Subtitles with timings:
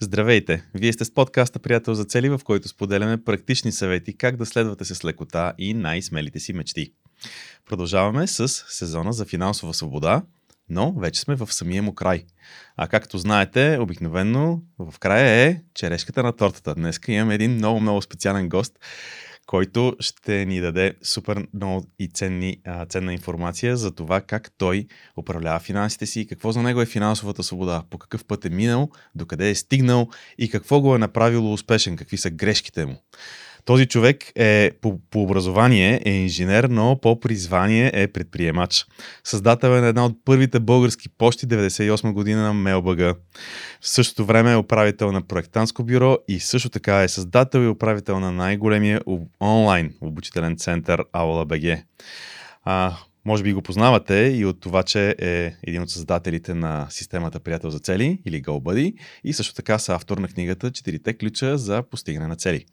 [0.00, 0.62] Здравейте!
[0.74, 4.84] Вие сте с подкаста Приятел за цели, в който споделяме практични съвети как да следвате
[4.84, 6.92] с лекота и най-смелите си мечти.
[7.68, 10.22] Продължаваме с сезона за финансова свобода,
[10.68, 12.24] но вече сме в самия му край.
[12.76, 16.74] А както знаете, обикновено в края е черешката на тортата.
[16.74, 18.78] Днес имаме един много-много специален гост,
[19.46, 24.86] който ще ни даде супер много и ценни, а, ценна информация за това как той
[25.16, 29.50] управлява финансите си, какво за него е финансовата свобода, по какъв път е минал, докъде
[29.50, 33.02] е стигнал и какво го е направило успешен, какви са грешките му.
[33.66, 38.86] Този човек е по, по образование е инженер, но по призвание е предприемач.
[39.24, 43.00] Създател е на една от първите български почти 98 година на МелБГ.
[43.80, 48.20] В същото време е управител на проектанско бюро и също така е създател и управител
[48.20, 49.00] на най-големия
[49.40, 51.78] онлайн обучителен център Аула БГ.
[52.64, 57.40] А, може би го познавате и от това, че е един от създателите на системата
[57.40, 58.94] Приятел за цели или GoBuddy
[59.24, 62.64] и също така са автор на книгата Четирите ключа за постигане на цели.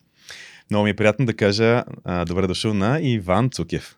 [0.70, 3.97] Много ми е приятно да кажа а, добре дошъл на Иван Цукев.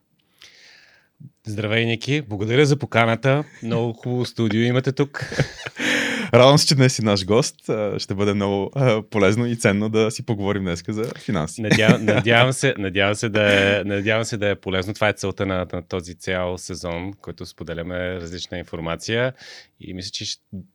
[1.48, 2.22] Здравей, Ники.
[2.22, 3.44] Благодаря за поканата.
[3.64, 5.30] Много хубаво студио имате тук.
[6.36, 7.56] Радвам се, че днес си наш гост.
[7.98, 8.72] Ще бъде много
[9.12, 11.62] полезно и ценно да си поговорим днес за финанси.
[11.62, 14.94] Надявам, надявам, се, надявам, се да е, надявам се да е полезно.
[14.94, 19.34] Това е целта на, на този цял сезон, който споделяме различна информация.
[19.80, 20.26] И мисля, че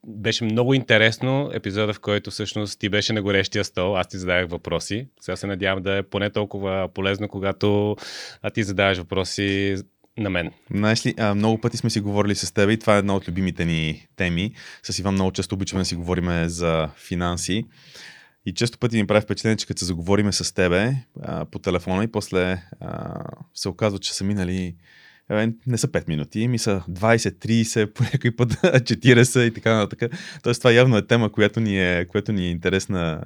[0.07, 4.51] беше много интересно епизода, в който всъщност ти беше на горещия стол, аз ти задавах
[4.51, 5.07] въпроси.
[5.21, 7.97] Сега се надявам да е поне толкова полезно, когато
[8.55, 9.77] ти задаваш въпроси
[10.21, 10.51] на мен.
[10.75, 13.65] Знаеш ли, много пъти сме си говорили с теб и това е една от любимите
[13.65, 14.53] ни теми.
[14.83, 17.65] С Иван много често обичаме да си говорим за финанси.
[18.47, 20.95] И често пъти ми прави впечатление, че като се заговориме с тебе
[21.51, 24.75] по телефона и после а, се оказва, че са минали
[25.31, 29.75] е, не са 5 минути, ми са 20, 30, по някой път 40 и така
[29.75, 30.13] нататък.
[30.43, 33.25] Тоест това явно е тема, която ни е, която ни е интересна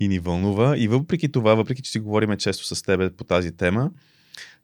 [0.00, 0.78] и ни вълнува.
[0.78, 3.90] И въпреки това, въпреки че си говориме често с тебе по тази тема,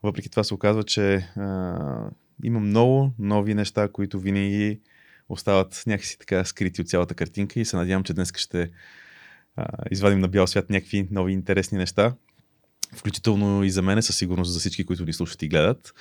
[0.03, 2.11] въпреки това се оказва, че а,
[2.45, 4.81] има много нови неща, които винаги
[5.29, 8.71] остават някакси така скрити от цялата картинка и се надявам, че днес ще
[9.57, 12.15] а, извадим на бял свят някакви нови интересни неща,
[12.97, 15.95] включително и за мене, със сигурност за всички, които ни слушат и гледат.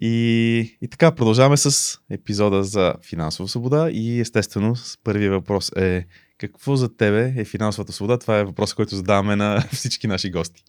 [0.00, 6.06] И, и така, продължаваме с епизода за финансова свобода и естествено първият въпрос е
[6.38, 8.18] какво за тебе е финансовата свобода?
[8.18, 10.64] Това е въпрос, който задаваме на всички наши гости.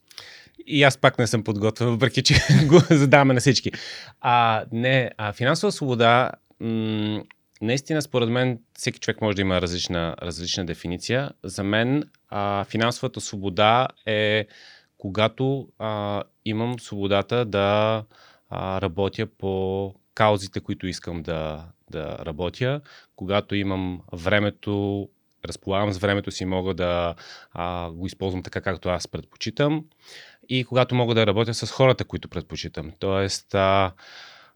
[0.71, 2.35] И аз пак не съм подготвен, въпреки че
[2.65, 3.71] го задаваме на всички.
[4.21, 7.23] А, не, а финансова свобода, м-
[7.61, 11.31] наистина, според мен, всеки човек може да има различна, различна дефиниция.
[11.43, 14.47] За мен, а, финансовата свобода е
[14.97, 18.03] когато а, имам свободата да
[18.49, 22.81] а, работя по каузите, които искам да, да работя,
[23.15, 25.09] когато имам времето,
[25.45, 27.15] разполагам с времето си, мога да
[27.51, 29.85] а, го използвам така, както аз предпочитам
[30.49, 32.91] и когато мога да работя с хората, които предпочитам.
[32.99, 33.91] Тоест, а,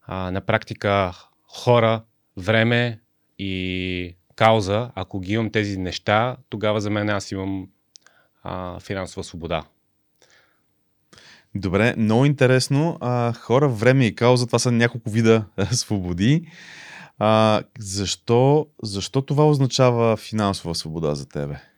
[0.08, 1.14] а, на практика
[1.48, 2.02] хора,
[2.38, 3.00] време
[3.40, 7.68] и кауза, ако ги имам тези неща, тогава за мен аз имам
[8.44, 9.64] а, финансова свобода.
[11.56, 12.98] Добре, много интересно.
[13.02, 16.48] А, хора, време и кауза, това са няколко вида свободи.
[17.20, 21.73] А, защо, защо това означава финансова свобода за тебе?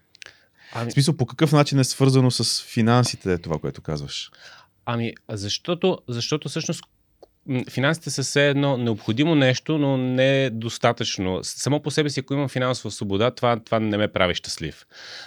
[0.75, 0.89] Ами...
[0.89, 4.31] В смисъл, по какъв начин е свързано с финансите това, което казваш?
[4.85, 6.83] Ами, защото, защото всъщност
[7.69, 11.39] финансите са все едно необходимо нещо, но не е достатъчно.
[11.43, 14.85] Само по себе си, ако имам финансова свобода, това, това не ме прави щастлив.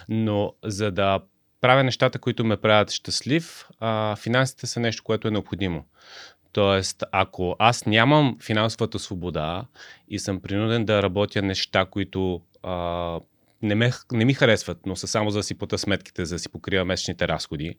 [0.09, 1.20] Но за да
[1.60, 5.84] правя нещата, които ме правят щастлив, а, финансите са нещо, което е необходимо.
[6.53, 9.65] Тоест, ако аз нямам финансовата свобода
[10.09, 13.20] и съм принуден да работя неща, които а,
[13.63, 16.39] не, ме, не ми харесват, но са само за да си плата сметките, за да
[16.39, 17.79] си покрива месечните разходи,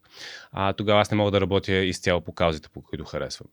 [0.51, 3.47] а, тогава аз не мога да работя изцяло по каузите, по които харесвам.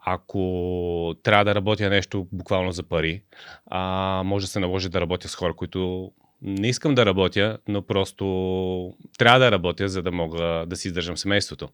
[0.00, 3.22] Ако трябва да работя нещо буквално за пари,
[3.66, 7.82] а, може да се наложи да работя с хора, които не искам да работя, но
[7.82, 11.68] просто трябва да работя, за да мога да си издържам семейството.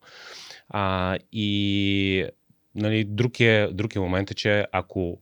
[0.69, 2.27] А, и
[2.75, 5.19] нали, друг, е, друг е момент е, че ако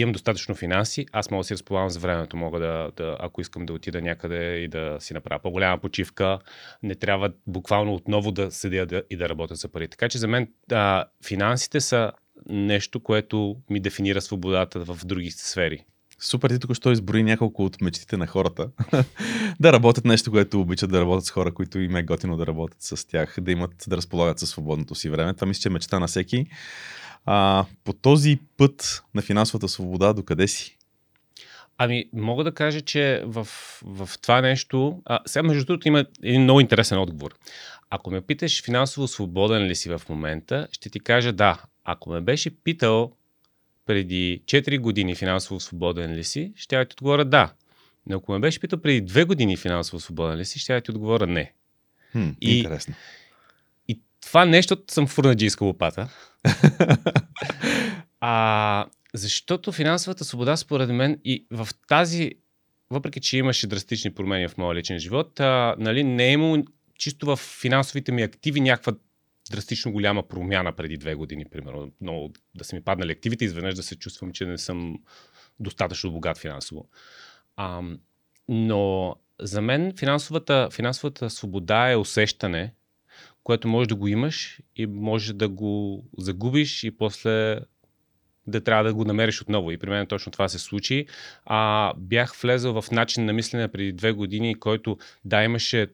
[0.00, 2.36] имам достатъчно финанси, аз мога да си разполагам с времето.
[2.36, 6.38] Мога да, да, ако искам да отида някъде и да си направя по-голяма почивка,
[6.82, 9.88] не трябва буквално отново да седя да, и да работя за пари.
[9.88, 12.12] Така че за мен а, финансите са
[12.48, 15.84] нещо, което ми дефинира свободата в други сфери.
[16.20, 18.70] Супер, ти тук що изброи няколко от мечтите на хората.
[19.60, 22.82] да работят нещо, което обичат да работят с хора, които им е готино да работят
[22.82, 25.34] с тях, да имат, да разполагат със свободното си време.
[25.34, 26.46] Това мисля, че е мечта на всеки.
[27.30, 30.76] А, по този път на финансовата свобода, докъде си?
[31.78, 33.48] Ами, мога да кажа, че в,
[33.82, 35.02] в това нещо.
[35.04, 37.34] А, сега, между другото, има един много интересен отговор.
[37.90, 41.62] Ако ме питаш финансово свободен ли си в момента, ще ти кажа да.
[41.84, 43.12] Ако ме беше питал
[43.86, 47.52] преди 4 години финансово свободен ли си, ще я ти отговоря да.
[48.06, 50.90] Но ако ме беше питал преди 2 години финансово свободен ли си, ще я ти
[50.90, 51.52] отговоря не.
[52.12, 52.94] Хм, И- Интересно.
[54.20, 56.08] Това нещо съм фурнаджийска лопата.
[58.20, 62.32] а, защото финансовата свобода, според мен, и в тази,
[62.90, 66.64] въпреки че имаше драстични промени в моя личен живот, а, нали, не е имало
[66.98, 68.92] чисто в финансовите ми активи някаква
[69.50, 71.92] драстично голяма промяна преди две години, примерно.
[72.00, 74.96] Много да са ми паднали активите, изведнъж да се чувствам, че не съм
[75.60, 76.88] достатъчно богат финансово.
[77.56, 77.82] А,
[78.48, 82.74] но за мен финансовата, финансовата свобода е усещане,
[83.48, 87.60] което можеш да го имаш и може да го загубиш и после
[88.46, 89.70] да трябва да го намериш отново.
[89.70, 91.06] И при мен точно това се случи.
[91.46, 95.86] А, бях влезъл в начин на мислене преди две години, който да имаше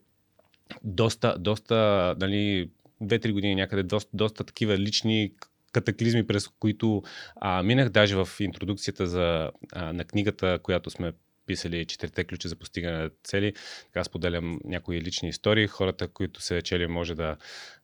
[0.84, 2.70] доста, доста, нали,
[3.00, 5.32] две-три години някъде, доста, доста такива лични
[5.72, 7.02] катаклизми, през които
[7.36, 11.12] а, минах даже в интродукцията за, а, на книгата, която сме
[11.46, 13.54] писали четирите ключа за постигане на цели.
[13.84, 15.66] Така споделям някои лични истории.
[15.66, 17.36] Хората, които се чели, може да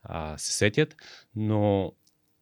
[0.02, 0.96] а, се сетят.
[1.36, 1.92] Но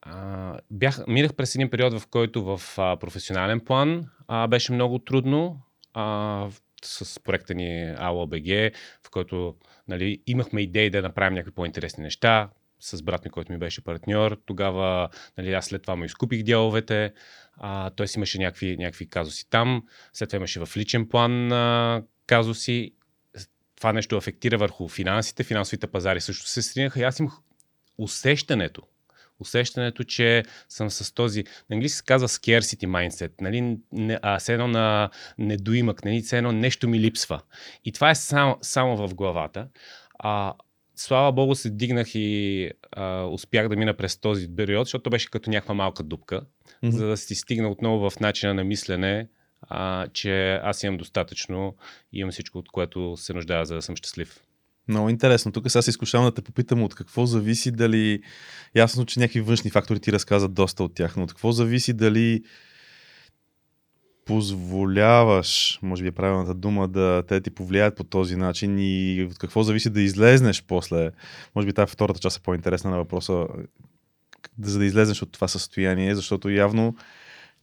[0.02, 4.98] а, бях, минах през един период, в който в а, професионален план а, беше много
[4.98, 5.60] трудно.
[5.94, 6.48] А,
[6.84, 9.54] с проекта ни АЛОБГ, в който
[9.88, 12.50] нали, имахме идеи да направим някакви по-интересни неща
[12.80, 14.38] с брат ми, който ми беше партньор.
[14.46, 15.08] Тогава
[15.38, 17.12] нали, аз след това му изкупих дяловете.
[17.56, 19.86] А, той си имаше някакви, някакви казуси там.
[20.12, 22.92] След това имаше в личен план а, казуси.
[23.76, 25.44] Това нещо афектира върху финансите.
[25.44, 27.00] Финансовите пазари също се сринаха.
[27.00, 27.32] И аз имах
[27.98, 28.82] усещането,
[29.40, 34.52] усещането, че съм с този, на английски се казва scarcity mindset, нали, не, а, все
[34.54, 37.40] едно на недоимък, нали, все едно нещо ми липсва.
[37.84, 39.68] И това е само, само в главата.
[40.18, 40.54] А,
[41.00, 45.30] слава богу се дигнах и а, успях да мина през този период, защото то беше
[45.30, 46.40] като някаква малка дупка,
[46.82, 46.96] Мгм.
[46.96, 49.28] за да си стигна отново в начина на мислене,
[49.62, 51.76] а, че аз имам достатъчно
[52.12, 54.40] и имам всичко, от което се нуждая, за да съм щастлив.
[54.88, 55.52] Много интересно.
[55.52, 58.22] Тук сега се изкушавам да те попитам от какво зависи дали...
[58.74, 62.42] Ясно, че някакви външни фактори ти разказват доста от тях, но от какво зависи дали
[64.28, 69.38] позволяваш, може би е правилната дума, да те ти повлияят по този начин и от
[69.38, 71.10] какво зависи да излезнеш после.
[71.54, 73.46] Може би тази втората част е по-интересна на въпроса,
[74.62, 76.96] за да излезнеш от това състояние, защото явно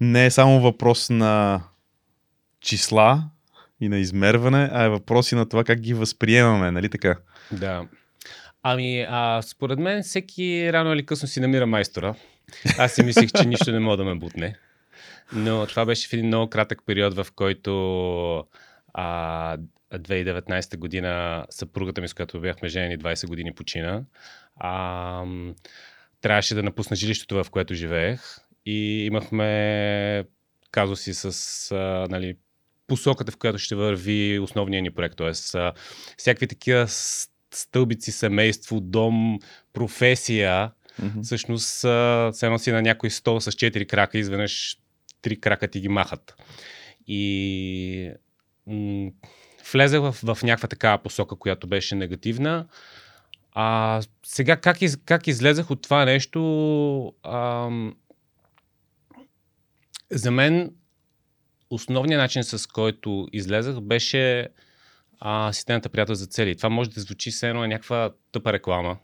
[0.01, 1.63] не е само въпрос на
[2.61, 3.23] числа
[3.81, 7.17] и на измерване, а е въпрос и на това как ги възприемаме, нали така?
[7.51, 7.87] Да.
[8.63, 12.15] Ами, а, според мен всеки рано или късно си намира майстора.
[12.77, 14.55] Аз си мислех, че нищо не мога да ме бутне.
[15.33, 18.45] Но това беше в един много кратък период, в който
[18.93, 19.57] а,
[19.93, 24.03] 2019 година съпругата ми, с която бяхме женени 20 години, почина.
[24.55, 25.23] А,
[26.21, 28.21] трябваше да напусна жилището, в което живеех.
[28.65, 30.23] И имахме
[30.71, 32.37] казуси с а, нали,
[32.87, 35.15] посоката, в която ще върви основния ни проект.
[35.17, 35.73] Тоест, а,
[36.17, 36.85] всякакви такива
[37.53, 39.39] стълбици, семейство, дом,
[39.73, 41.21] професия, Мгм.
[41.21, 41.67] всъщност
[42.33, 44.77] все едно си на някой стол с четири крака, изведнъж
[45.25, 46.35] три крака ти ги махат.
[47.07, 48.11] И
[48.67, 49.11] м-
[49.71, 52.67] влезах в, в някаква такава посока, която беше негативна.
[53.51, 57.13] А сега как, из, как излезах от това нещо?
[57.23, 57.95] Ам,
[60.11, 60.73] за мен
[61.69, 64.47] основният начин, с който излезах, беше
[65.19, 65.51] а,
[65.91, 66.57] приятел за цели.
[66.57, 68.97] Това може да звучи все едно някаква тъпа реклама.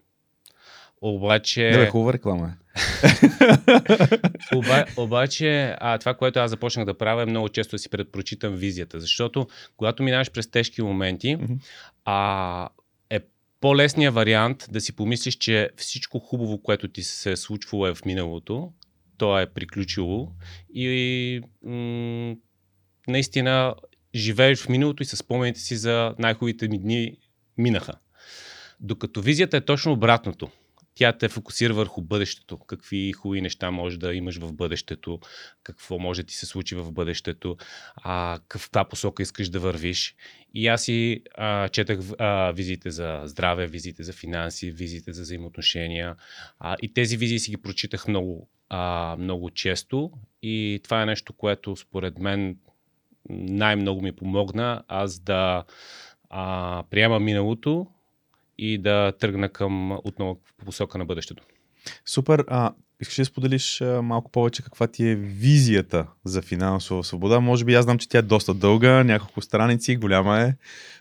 [1.01, 2.60] Обаче, Да, бе, хубава реклама е.
[4.55, 8.55] оба, обаче а, това, което аз започнах да правя е много често да си предпрочитам
[8.55, 9.47] визията, защото
[9.77, 11.37] когато минаваш през тежки моменти,
[12.05, 12.69] а,
[13.09, 13.19] е
[13.61, 18.05] по-лесният вариант да си помислиш, че всичко хубаво, което ти се е случвало е в
[18.05, 18.71] миналото,
[19.17, 20.31] то е приключило
[20.73, 22.35] и м-
[23.07, 23.75] наистина
[24.15, 27.17] живееш в миналото и със спомените си за най-хубавите ми дни
[27.57, 27.93] минаха.
[28.79, 30.49] Докато визията е точно обратното.
[31.01, 32.57] Тя те фокусира върху бъдещето.
[32.57, 35.19] Какви хубави неща може да имаш в бъдещето,
[35.63, 37.57] какво може да ти се случи в бъдещето,
[37.95, 40.15] а, каква посока искаш да вървиш.
[40.53, 46.15] И аз си а, четах а, визиите за здраве, визиите за финанси, визиите за взаимоотношения.
[46.59, 50.11] А, и тези визии си ги прочитах много, а, много често.
[50.41, 52.57] И това е нещо, което според мен
[53.29, 55.63] най-много ми помогна аз да
[56.29, 57.87] а, приема миналото
[58.61, 61.43] и да тръгна към отново по посока на бъдещето.
[62.05, 62.45] Супер.
[62.47, 67.39] А, искаш да споделиш малко повече каква ти е визията за финансова свобода?
[67.39, 70.53] Може би аз знам, че тя е доста дълга, няколко страници, голяма е,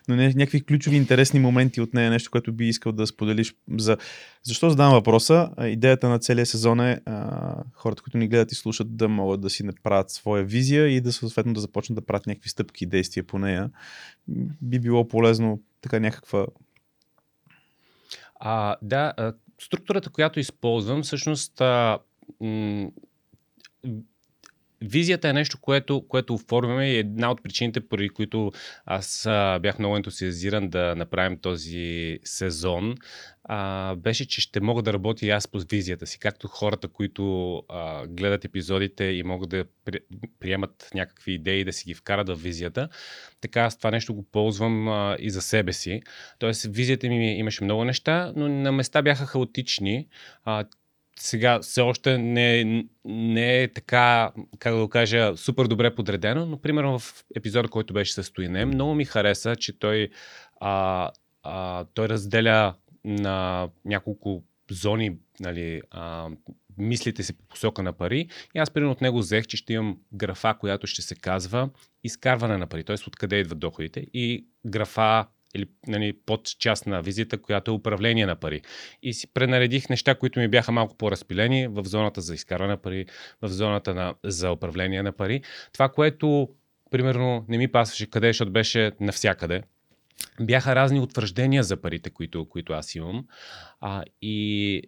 [0.07, 3.55] но не, някакви ключови интересни моменти от нея, нещо, което би искал да споделиш.
[3.77, 3.97] За...
[4.43, 5.49] Защо задавам въпроса?
[5.63, 9.49] Идеята на целия сезон е а, хората, които ни гледат и слушат, да могат да
[9.49, 13.23] си направят своя визия и да съответно да започнат да правят някакви стъпки и действия
[13.23, 13.69] по нея.
[14.61, 16.45] Би било полезно така някаква
[18.43, 19.13] а, да,
[19.61, 21.99] структурата, която използвам, всъщност а,
[22.41, 22.91] м-
[24.81, 28.51] визията е нещо, което, което оформяме и е една от причините, поради които
[28.85, 32.95] аз а, бях много ентусиазиран да направим този сезон,
[33.43, 37.55] а, беше, че ще мога да работя и аз по визията си, както хората, които
[37.69, 39.99] а, гледат епизодите и могат да при,
[40.39, 42.89] приемат някакви идеи да си ги вкарат в визията.
[43.41, 46.01] Така аз това нещо го ползвам а, и за себе си.
[46.39, 50.07] Тоест, визията ми имаше много неща, но на места бяха хаотични.
[50.45, 50.65] А,
[51.21, 56.57] сега все още не, не е така, как да го кажа, супер добре подредено, но
[56.57, 60.09] примерно в епизода, който беше с Стоине, много ми хареса, че той,
[60.59, 61.09] а,
[61.43, 62.73] а, той разделя
[63.05, 66.29] на няколко зони нали, а,
[66.77, 68.27] мислите си по посока на пари.
[68.55, 71.69] И аз примерно от него взех, че ще имам графа, която ще се казва
[72.03, 72.95] изкарване на пари, т.е.
[73.07, 75.25] откъде идват доходите и графа
[75.55, 78.61] или нали, под част на визита, която е управление на пари.
[79.03, 83.05] И си пренаредих неща, които ми бяха малко по-разпилени в зоната за изкарване на пари,
[83.41, 85.41] в зоната на, за управление на пари.
[85.73, 86.49] Това, което
[86.91, 89.63] примерно не ми пасваше къде, защото беше навсякъде.
[90.41, 93.27] Бяха разни утвърждения за парите, които, които аз имам.
[93.79, 94.81] А, и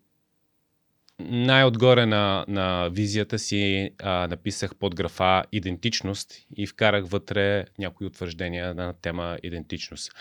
[1.29, 8.73] най-отгоре на, на визията си а, написах под графа идентичност и вкарах вътре някои утвърждения
[8.73, 10.11] на тема идентичност.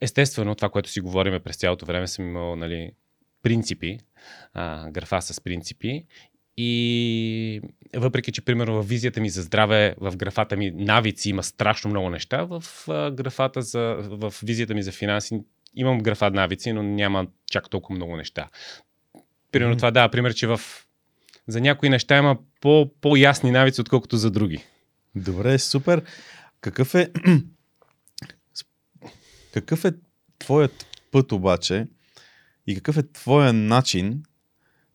[0.00, 2.92] Естествено, това, което си говориме през цялото време, съм имал нали,
[3.42, 3.98] принципи,
[4.54, 6.04] а, графа с принципи
[6.56, 7.60] и
[7.96, 12.10] въпреки, че примерно в визията ми за здраве, в графата ми навици има страшно много
[12.10, 12.62] неща, в
[13.12, 15.40] графата за, в визията ми за финанси
[15.74, 18.48] имам графа навици, но няма чак толкова много неща.
[19.52, 19.78] Примерно mm-hmm.
[19.78, 20.60] това дава пример, че в...
[21.48, 24.64] за някои неща има по, по-ясни навици, отколкото за други.
[25.14, 26.02] Добре, супер.
[26.60, 27.10] Какъв е...
[29.54, 29.92] какъв е
[30.38, 31.86] твоят път обаче
[32.66, 34.22] и какъв е твоя начин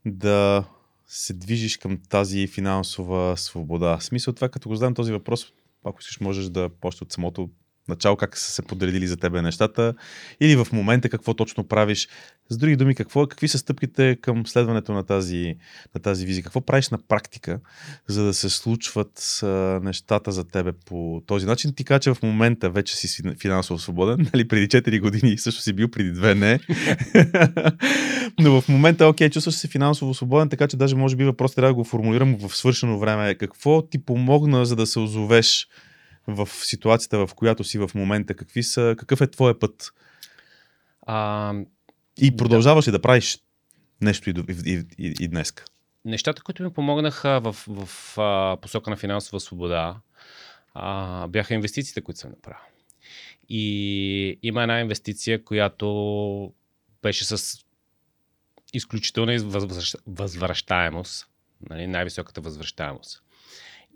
[0.06, 0.66] да
[1.08, 3.98] се движиш към тази финансова свобода?
[3.98, 7.50] В смисъл това, като го задам този въпрос, ако искаш, можеш да почне от самото
[7.88, 9.94] начало как са се подредили за тебе нещата
[10.40, 12.08] или в момента какво точно правиш.
[12.50, 15.56] С други думи, какво, какви са стъпките към следването на тази,
[15.96, 16.44] на тази визия?
[16.44, 17.60] Какво правиш на практика,
[18.08, 19.48] за да се случват а,
[19.84, 21.74] нещата за тебе по този начин?
[21.76, 25.74] Ти кажа, че в момента вече си финансово свободен, нали, преди 4 години също си
[25.74, 26.60] бил, преди 2 не.
[28.40, 31.70] Но в момента, окей, чувстваш се финансово свободен, така че даже може би въпрос трябва
[31.70, 33.36] да го формулирам в свършено време.
[33.36, 35.68] Какво ти помогна, за да се озовеш
[36.28, 38.34] в ситуацията, в която си в момента?
[38.34, 39.92] Какви са, какъв е твоя път?
[41.02, 41.54] А,
[42.18, 42.92] и продължаваш да.
[42.92, 43.40] ли да правиш
[44.02, 44.34] нещо и,
[44.66, 45.54] и, и, и днес?
[46.06, 49.96] Нещата, които ми помогнаха в, в, в а, посока на финансова свобода,
[50.74, 52.60] а, бяха инвестициите, които съм направил.
[53.50, 56.54] И има една инвестиция, която
[57.02, 57.60] беше с
[58.74, 59.38] изключителна
[60.08, 61.28] възвръщаемост,
[61.70, 63.24] нали, най-високата възвръщаемост.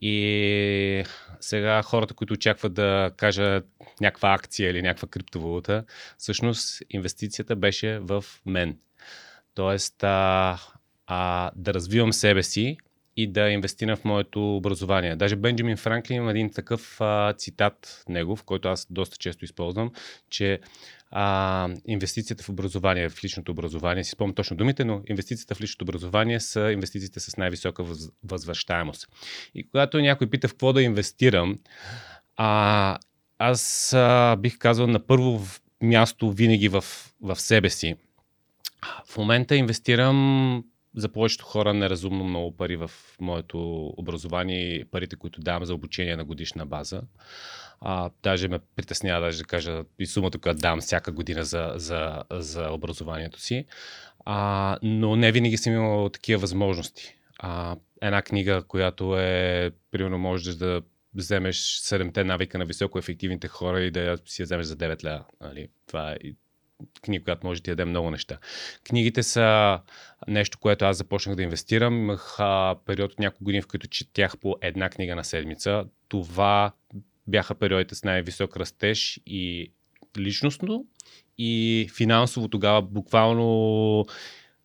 [0.02, 1.04] И
[1.40, 3.62] сега хората, които очакват да кажа
[4.02, 5.84] някаква акция или някаква криптовалута,
[6.18, 8.78] всъщност инвестицията беше в мен.
[9.54, 10.58] Тоест а,
[11.08, 12.78] а, да развивам себе си
[13.18, 15.16] и да инвестирам в моето образование.
[15.16, 19.92] Даже Бенджамин Франклин има един такъв а, цитат негов, който аз доста често използвам,
[20.30, 20.60] че
[21.12, 25.84] а, инвестицията в образование, в личното образование, си спомням точно думите, но инвестицията в личното
[25.86, 29.08] образование са инвестициите с най-висока въз, възвръщаемост.
[29.56, 31.60] И когато някой пита в какво да инвестирам,
[32.38, 32.98] а,
[33.40, 35.48] аз а, бих казал на първо
[35.82, 36.84] място винаги в,
[37.22, 37.96] в себе си.
[39.06, 40.64] В момента инвестирам
[40.96, 46.16] за повечето хора неразумно много пари в моето образование и парите, които давам за обучение
[46.16, 47.02] на годишна база.
[47.82, 52.24] А, даже ме притеснява даже да кажа и сумата, която давам всяка година за, за,
[52.32, 53.66] за образованието си.
[54.26, 57.16] А, но не винаги съм имал такива възможности.
[57.40, 60.82] А, една книга, която е, примерно, можеш да
[61.16, 65.26] вземеш 7-те навика на високо ефективните хора и да си я вземеш за 9 ля.
[65.42, 65.68] Нали?
[65.88, 66.18] Това е
[67.02, 68.38] книга, която може да ти даде много неща.
[68.84, 69.80] Книгите са
[70.28, 71.98] нещо, което аз започнах да инвестирам.
[71.98, 75.86] Имах а, период от няколко години, в които четях по една книга на седмица.
[76.08, 76.72] Това
[77.30, 79.72] бяха периодите с най-висок растеж и
[80.18, 80.86] личностно,
[81.38, 84.06] и финансово тогава буквално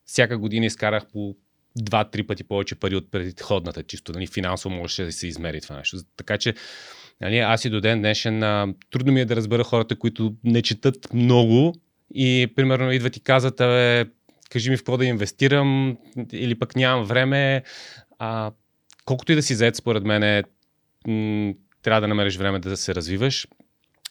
[0.04, 1.36] всяка година изкарах по
[1.76, 5.96] два-три пъти повече пари от предходната, чисто нали, финансово може да се измери това нещо.
[6.16, 6.54] Така че
[7.20, 10.62] нали, аз и до ден днешен а, трудно ми е да разбера хората, които не
[10.62, 11.74] четат много
[12.14, 14.04] и примерно идват и казват, абе,
[14.50, 15.98] кажи ми в какво да инвестирам
[16.32, 17.62] или пък нямам време.
[18.18, 18.52] А,
[19.04, 20.42] колкото и да си заед, според мен, е,
[21.06, 23.46] м- трябва да намериш време да се развиваш.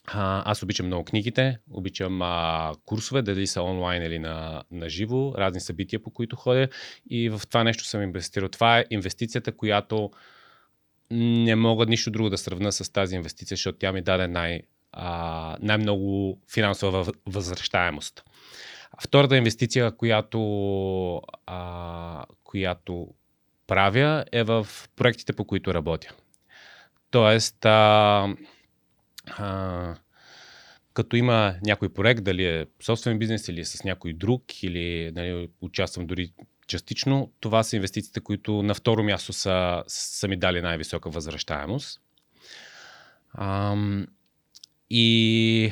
[0.08, 5.34] А, аз обичам много книгите, обичам а, курсове, дали са онлайн или на, на живо,
[5.38, 6.68] разни събития, по които ходя
[7.10, 8.50] и в това нещо съм инвестирал.
[8.50, 10.12] Това е инвестицията, която
[11.12, 14.62] не мога нищо друго да сравна с тази инвестиция, защото тя ми даде най,
[14.92, 18.24] а, най-много финансова възвръщаемост.
[19.04, 20.42] Втората инвестиция, която,
[21.46, 23.08] а, която
[23.68, 26.14] правя е в проектите, по които работя.
[27.14, 28.36] Тоест, а,
[29.28, 29.96] а,
[30.94, 35.50] като има някой проект, дали е собствен бизнес или е с някой друг, или нали,
[35.62, 36.34] участвам дори
[36.68, 42.02] частично, това са инвестициите, които на второ място са, са ми дали най-висока възвръщаемост.
[43.34, 43.76] А,
[44.90, 45.72] и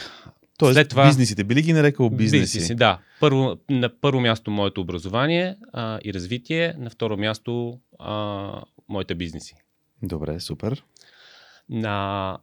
[0.58, 2.58] Тоест, След това, бизнесите, би ли ги нарекал бизнеси?
[2.58, 3.00] Бизнеси, да.
[3.20, 9.56] Първо, на първо място моето образование а, и развитие, на второ място а, моите бизнеси.
[10.04, 10.84] Добре, супер.
[11.72, 12.38] На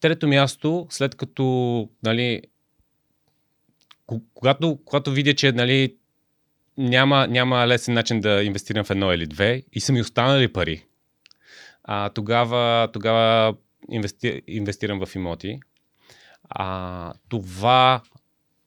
[0.00, 2.42] трето място, след като, нали,
[4.34, 5.96] когато, когато видя, че нали,
[6.78, 10.84] няма, няма лесен начин да инвестирам в едно или две и са ми останали пари,
[11.84, 13.54] а, тогава, тогава
[13.90, 15.60] инвести, инвестирам в имоти.
[16.48, 18.02] А, това,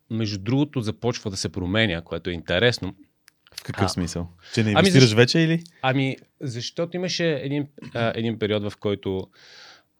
[0.10, 2.96] между другото, започва да се променя, което е интересно.
[3.60, 4.28] В какъв а, смисъл?
[4.54, 5.64] Че не ами инвестираш ами, защо, вече или?
[5.82, 9.28] Ами, защото имаше един, а, един период, в който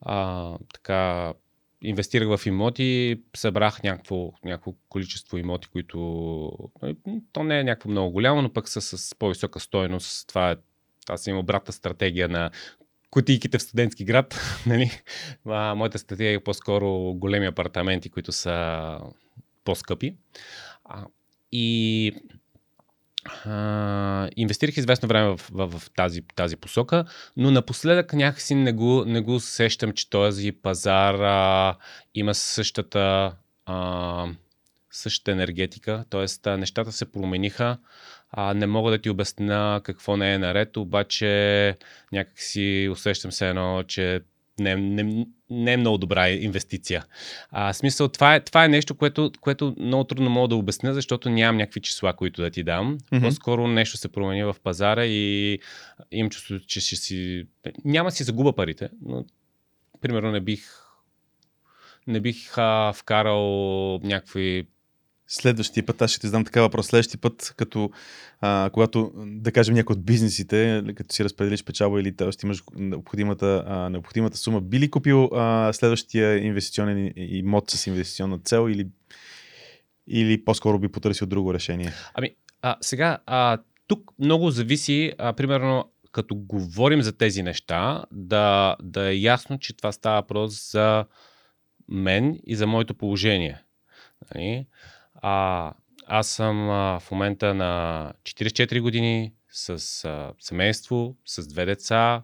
[0.02, 1.34] а, така,
[1.82, 6.00] инвестирах в имоти, събрах някакво, някакво количество имоти, които
[6.82, 6.96] нали,
[7.32, 10.28] то не е някакво много голямо, но пък са с по-висока стойност.
[10.28, 10.56] Това е
[11.10, 12.52] аз имам обратна стратегия на
[13.10, 14.40] кутийките в студентски град.
[14.66, 14.92] Нали?
[15.46, 18.98] А, моята стратегия е по-скоро големи апартаменти, които са
[19.64, 20.16] по-скъпи.
[20.86, 21.06] А,
[21.52, 22.14] и
[24.36, 27.06] инвестирах известно време в, в, в тази, тази посока,
[27.38, 31.76] но напоследък някакси не го, не го сещам, че този пазар а,
[32.16, 33.36] има същата,
[33.66, 34.28] а,
[34.92, 36.58] същата енергетика, т.е.
[36.58, 37.78] нещата се промениха.
[38.32, 41.76] А, не мога да ти обясня какво не е наред, обаче
[42.12, 44.22] някакси усещам се едно, че
[44.60, 47.06] не, не, не е много добра инвестиция.
[47.52, 51.30] А, смисъл, това е, това е нещо, което, което много трудно мога да обясня, защото
[51.30, 52.98] нямам някакви числа, които да ти дам.
[52.98, 53.22] Mm-hmm.
[53.22, 55.60] По-скоро нещо се промени в пазара и
[56.12, 57.48] имам чувство, че ще си...
[57.86, 59.26] Няма си загуба парите, но
[60.02, 60.62] примерно не бих
[62.08, 64.68] не бих а, вкарал някакви
[65.28, 67.92] следващия път, аз ще ти задам така въпрос, следващия път, като
[68.42, 73.64] а, когато, да кажем, някой от бизнесите, като си разпределиш печалба или ще имаш необходимата,
[73.68, 78.88] а, необходимата сума, би ли купил а, следващия инвестиционен имот с инвестиционна цел или,
[80.08, 81.92] или по-скоро би потърсил друго решение?
[82.14, 88.76] Ами, а, сега, а, тук много зависи, а, примерно, като говорим за тези неща, да,
[88.82, 91.06] да е ясно, че това става въпрос за
[91.90, 93.62] мен и за моето положение.
[94.36, 94.66] Нали?
[95.22, 95.74] А,
[96.08, 102.24] аз съм а, в момента на 44 години с а, семейство, с две деца,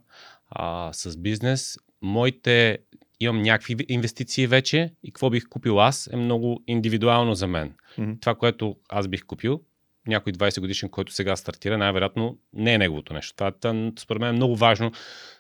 [0.49, 1.77] а, с бизнес.
[2.01, 2.79] Моите
[3.19, 7.73] имам някакви инвестиции вече и какво бих купил аз е много индивидуално за мен.
[7.97, 8.21] Mm-hmm.
[8.21, 9.61] Това, което аз бих купил,
[10.07, 13.35] някой 20 годишен, който сега стартира, най-вероятно не е неговото нещо.
[13.35, 14.91] Това, това според мен е много важно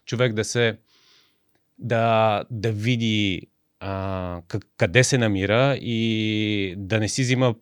[0.05, 0.77] човек да се
[1.77, 3.47] да, да види
[3.85, 4.41] а,
[4.77, 7.55] къде се намира и да не си взима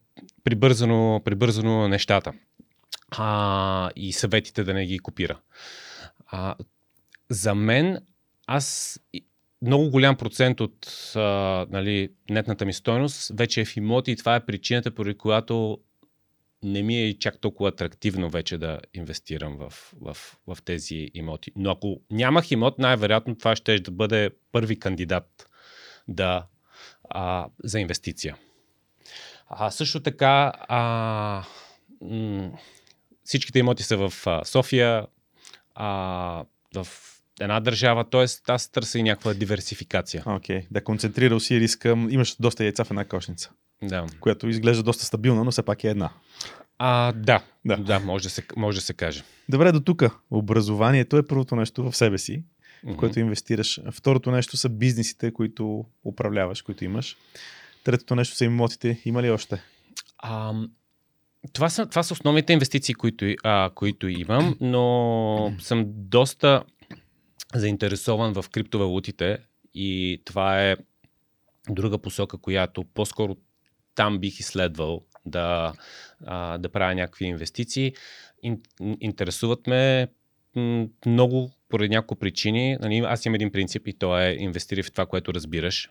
[0.44, 2.34] прибързано, прибързано нещата
[3.12, 5.40] а, и съветите да не ги копира.
[6.28, 6.56] А,
[7.30, 7.98] за мен,
[8.48, 9.00] аз
[9.62, 11.20] много голям процент от а,
[11.70, 15.78] нали, нетната ми стойност вече е в имоти и това е причината, поради която
[16.64, 21.52] не ми е чак толкова атрактивно вече да инвестирам в, в, в тези имоти.
[21.56, 25.51] Но ако нямах имот, най-вероятно това ще да бъде първи кандидат
[26.14, 26.46] да,
[27.10, 28.38] а, за инвестиция.
[29.50, 31.44] А, също така, а,
[32.02, 32.52] м-
[33.24, 35.08] всичките имоти са в а, София,
[35.76, 36.44] а,
[36.76, 36.88] в
[37.40, 38.26] една държава, т.е.
[38.48, 40.24] аз търся и някаква диверсификация.
[40.26, 40.68] Окей, okay.
[40.72, 41.90] да концентрирал си риска.
[41.90, 43.52] Имаш доста яйца в една кошница.
[43.84, 44.06] Да.
[44.20, 46.10] Която изглежда доста стабилна, но все пак е една.
[46.78, 49.24] А, да, да, да може, да се, може да се каже.
[49.50, 50.04] Добре, до тук.
[50.32, 52.44] Образованието е първото нещо в себе си
[52.84, 53.82] в което инвестираш.
[53.92, 57.18] Второто нещо са бизнесите, които управляваш, които имаш.
[57.84, 59.02] Третото нещо са имотите.
[59.06, 59.62] Има ли още?
[60.18, 60.54] А,
[61.54, 66.64] това са, това са основните инвестиции, които, а, които имам, но съм доста
[67.56, 69.38] заинтересован в криптовалутите
[69.74, 70.78] и това е
[71.70, 73.38] друга посока, която по-скоро
[73.96, 75.74] там бих изследвал да,
[76.26, 77.94] а, да правя някакви инвестиции.
[78.44, 78.62] Ин,
[79.00, 80.08] интересуват ме
[81.06, 82.78] много поради няколко причини.
[82.82, 85.90] Нали, аз имам един принцип и то е инвестири в това, което разбираш.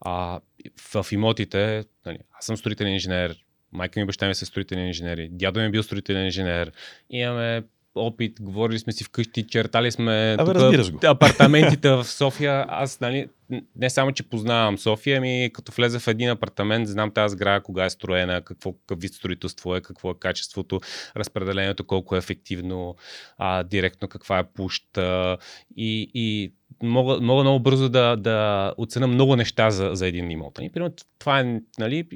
[0.00, 0.40] А,
[0.80, 3.36] в, в имотите, нали, аз съм строителен инженер,
[3.72, 6.72] майка ми и баща ми са строителни инженери, дядо ми е бил строителен инженер,
[7.10, 7.62] имаме
[7.94, 12.64] опит, говорили сме си вкъщи, чертали сме Абе, тук, апартаментите в София.
[12.68, 13.28] Аз, нали,
[13.76, 17.84] не само, че познавам София, ами като влезе в един апартамент, знам тази сграда кога
[17.84, 20.80] е строена, какво, вид строителство е, какво е качеството,
[21.16, 22.96] разпределението, колко е ефективно,
[23.38, 25.38] а, директно каква е пуща
[25.76, 30.58] и, и мога, мога много бързо да, да оценя много неща за, за един имот.
[30.60, 32.08] И, примерно, това е, нали,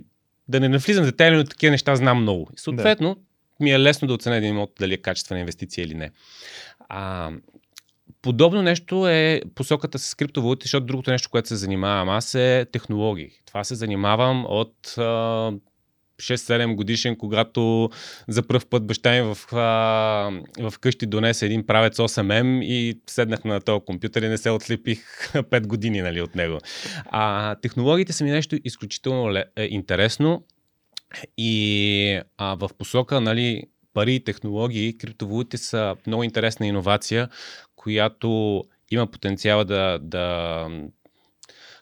[0.49, 2.49] да не навлизам в детайли, но такива неща знам много.
[2.55, 3.21] И съответно, да
[3.64, 6.11] ми е лесно да оценя един имот дали е качествена инвестиция или не.
[6.88, 7.31] А,
[8.22, 13.30] подобно нещо е посоката с криптовалути, защото другото нещо, което се занимавам аз е технологии.
[13.46, 15.52] Това се занимавам от а,
[16.22, 17.90] 6-7 годишен, когато
[18.28, 19.38] за първ път баща ми в,
[20.58, 25.32] в къщи донесе един правец 8M и седнах на този компютър и не се отлепих
[25.32, 26.58] 5 години нали, от него.
[27.04, 30.44] А, технологиите са ми нещо изключително ле, е, интересно
[31.38, 33.62] и а, в посока нали,
[33.94, 37.28] пари и технологии, криптовалутите са много интересна иновация,
[37.83, 40.66] която има потенциала да, да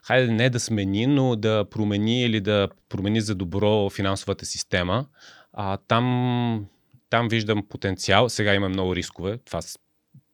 [0.03, 5.05] хайде не да смени, но да промени или да промени за добро финансовата система.
[5.53, 6.65] А, там,
[7.09, 8.29] там виждам потенциал.
[8.29, 9.37] Сега има много рискове.
[9.37, 9.59] Това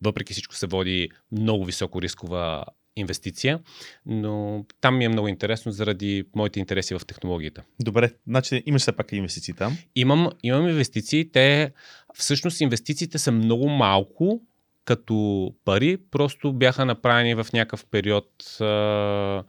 [0.01, 3.59] въпреки всичко се води много високо рискова инвестиция,
[4.05, 7.63] но там ми е много интересно заради моите интереси в технологията.
[7.79, 9.77] Добре, значи имаш все пак инвестиции там?
[9.95, 11.31] Имам, имам инвестиции.
[11.31, 11.73] Те,
[12.13, 14.41] всъщност инвестициите са много малко
[14.87, 19.43] като пари, просто бяха направени в някакъв период, а,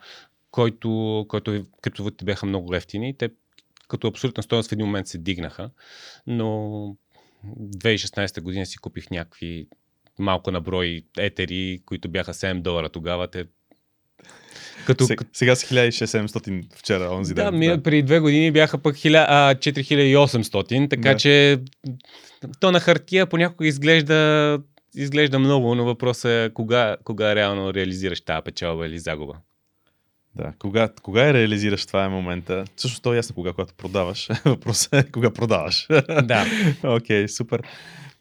[0.50, 3.16] който, който криптовалутите бяха много лефтини.
[3.18, 3.30] Те
[3.88, 5.70] като абсолютна стоеност в един момент се дигнаха,
[6.26, 6.46] но
[7.46, 9.66] 2016 година си купих някакви
[10.18, 13.28] малко на брой етери, които бяха 7 долара тогава.
[13.28, 13.44] Те
[14.86, 15.04] като...
[15.04, 17.60] Сега, сега са 1600 вчера, онзи да, ден.
[17.60, 21.16] Да, преди две години бяха пък 4800, така да.
[21.16, 21.58] че
[22.60, 24.58] то на хартия понякога изглежда,
[24.94, 29.34] изглежда много, но въпросът е кога, кога реално реализираш тази печалба или загуба.
[30.34, 32.64] Да, кога, кога я реализираш, това е момента.
[32.76, 34.28] Също то е ясно кога, когато продаваш.
[34.44, 35.86] Въпросът е кога продаваш.
[36.22, 36.46] Да.
[36.84, 37.62] Окей, okay, супер.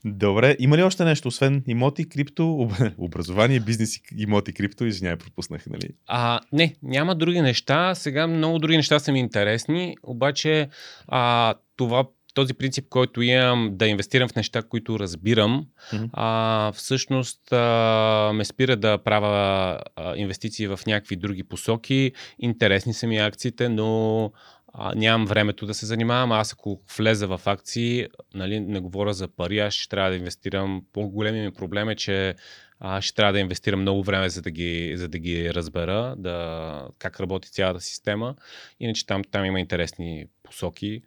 [0.06, 5.90] Добре, има ли още нещо, освен имоти, крипто, образование, бизнес, имоти, крипто, извинявай, пропуснах, нали?
[6.08, 7.96] А, не, няма други неща.
[7.96, 10.70] Сега много други неща са ми интересни, обаче
[11.08, 16.10] а, това този принцип, който имам да инвестирам в неща, които разбирам, mm-hmm.
[16.14, 22.12] а, всъщност а, ме спира да правя а, инвестиции в някакви други посоки.
[22.40, 24.32] Интересни са ми акциите, но
[24.74, 26.32] а, нямам времето да се занимавам.
[26.32, 30.82] Аз ако влеза в акции, нали, не говоря за пари, аз ще трябва да инвестирам.
[30.94, 32.36] По-големият ми проблем е, че
[32.80, 36.88] аз ще трябва да инвестирам много време, за да ги, за да ги разбера, да,
[37.00, 38.36] как работи цялата система.
[38.80, 41.02] Иначе там, там има интересни посоки.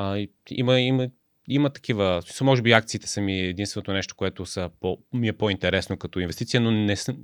[0.00, 1.08] А, има, има,
[1.48, 2.22] има такива.
[2.40, 6.60] Може би акциите са ми единственото нещо, което са по, ми е по-интересно като инвестиция,
[6.60, 7.16] но не съм,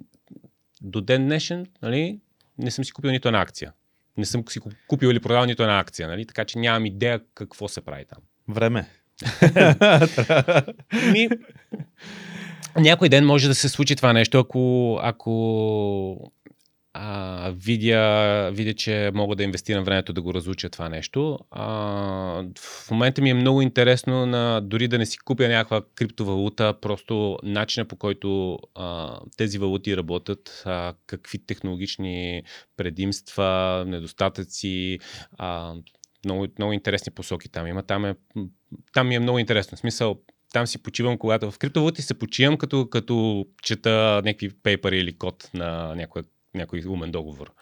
[0.82, 2.20] до ден днешен нали,
[2.58, 3.72] не съм си купил нито една акция
[4.16, 6.26] не съм си купил или продал нито една акция, нали?
[6.26, 8.18] така че нямам идея какво се прави там.
[8.48, 8.86] Време.
[11.12, 11.28] Ми,
[12.76, 16.32] някой ден може да се случи това нещо, ако, ако
[16.96, 21.38] а, видя, видя, че мога да инвестирам времето да го разуча това нещо.
[21.50, 21.64] А,
[22.58, 27.38] в момента ми е много интересно на, дори да не си купя някаква криптовалута, просто
[27.42, 32.42] начина по който а, тези валути работят, а, какви технологични
[32.76, 34.98] предимства, недостатъци,
[35.38, 35.74] а,
[36.24, 37.82] много, много интересни посоки там има.
[37.82, 38.14] Там, е,
[38.92, 39.76] там ми е много интересно.
[39.76, 40.20] В смисъл,
[40.52, 45.50] там си почивам, когато в криптовалути се почивам, като, като чета някакви пейпери или код
[45.54, 47.52] на някоя някой умен договор.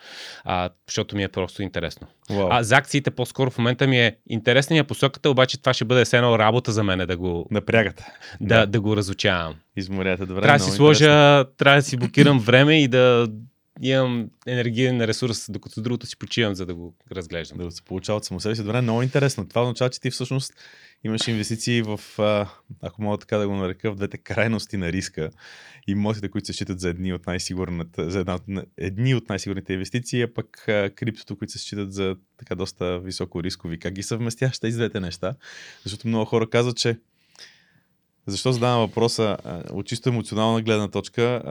[0.45, 2.07] А, защото ми е просто интересно.
[2.31, 2.49] Wow.
[2.51, 5.85] А за акциите по-скоро в момента ми е интересна ми е посоката, обаче това ще
[5.85, 7.47] бъде все едно работа за мен да го...
[7.51, 8.07] Напрягате.
[8.41, 8.67] Да, да.
[8.67, 9.55] да го разучавам.
[9.77, 10.43] Изморяте добре.
[10.43, 13.29] Трябва да си сложа, трябва да си блокирам време и да
[13.81, 17.59] имам енергиен ресурс, докато другото си почивам, за да го разглеждам.
[17.59, 18.63] Да се получава от само себе си.
[18.63, 19.49] Добре, много интересно.
[19.49, 20.55] Това означава, че ти всъщност
[21.05, 22.01] имаш инвестиции в,
[22.83, 25.31] ако мога така да го нарека, в двете крайности на риска.
[25.87, 27.23] Имотите, които се считат за едни от,
[27.99, 28.39] за една,
[28.77, 30.63] едни от най-сигурните инвестиции, а пък
[30.95, 33.79] криптото, които се считат за така доста високо рискови.
[33.79, 35.35] Как ги съвместяваш тези двете неща?
[35.83, 36.99] Защото много хора казват, че
[38.27, 39.37] защо задавам въпроса?
[39.71, 41.43] От чисто емоционална гледна точка,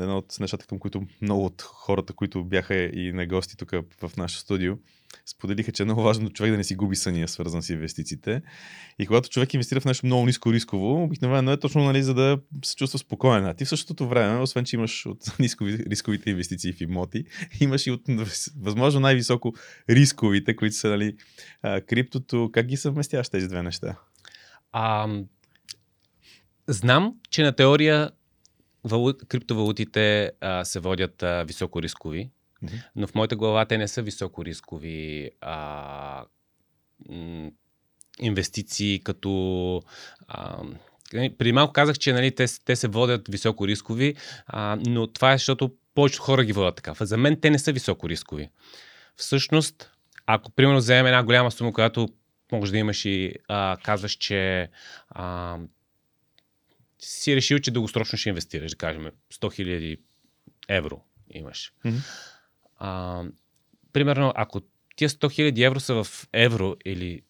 [0.00, 4.16] едно от нещата, към които много от хората, които бяха и на гости тук в
[4.16, 4.74] нашото студио,
[5.26, 8.42] споделиха, че е много важно човек да не си губи съния, свързан с инвестициите.
[8.98, 12.38] И когато човек инвестира в нещо много ниско рисково, обикновено е точно нали, за да
[12.64, 13.46] се чувства спокоен.
[13.46, 17.24] А ти в същото време, освен че имаш от нискови, рисковите инвестиции в имоти,
[17.60, 18.00] имаш и от
[18.60, 19.54] възможно най-високо
[19.90, 21.16] рисковите, които са нали,
[21.62, 22.50] криптото.
[22.52, 23.96] Как ги съвместяваш тези две неща?
[24.72, 25.08] А,
[26.70, 28.10] Знам, че на теория
[28.84, 32.30] валут, криптовалутите а, се водят а, високо рискови,
[32.64, 32.82] mm-hmm.
[32.96, 36.24] но в моята глава те не са високо рискови а,
[37.08, 37.50] м-
[38.20, 39.82] инвестиции, като.
[40.28, 40.58] А,
[41.10, 44.14] преди малко казах, че нали, те, те се водят високо рискови,
[44.46, 46.94] а, но това е защото повечето хора ги водят така.
[47.04, 48.48] За мен те не са високо рискови.
[49.16, 49.90] Всъщност,
[50.26, 52.08] ако примерно вземем една голяма сума, която
[52.52, 54.70] може да имаш и а, казваш, че
[55.08, 55.56] а,
[57.00, 60.00] си решил, че дългосрочно ще инвестираш, да кажем 100 000
[60.68, 61.72] евро имаш.
[61.84, 62.00] Mm-hmm.
[62.76, 63.24] А,
[63.92, 64.60] примерно, ако
[64.96, 67.22] тия 100 000 евро са в евро или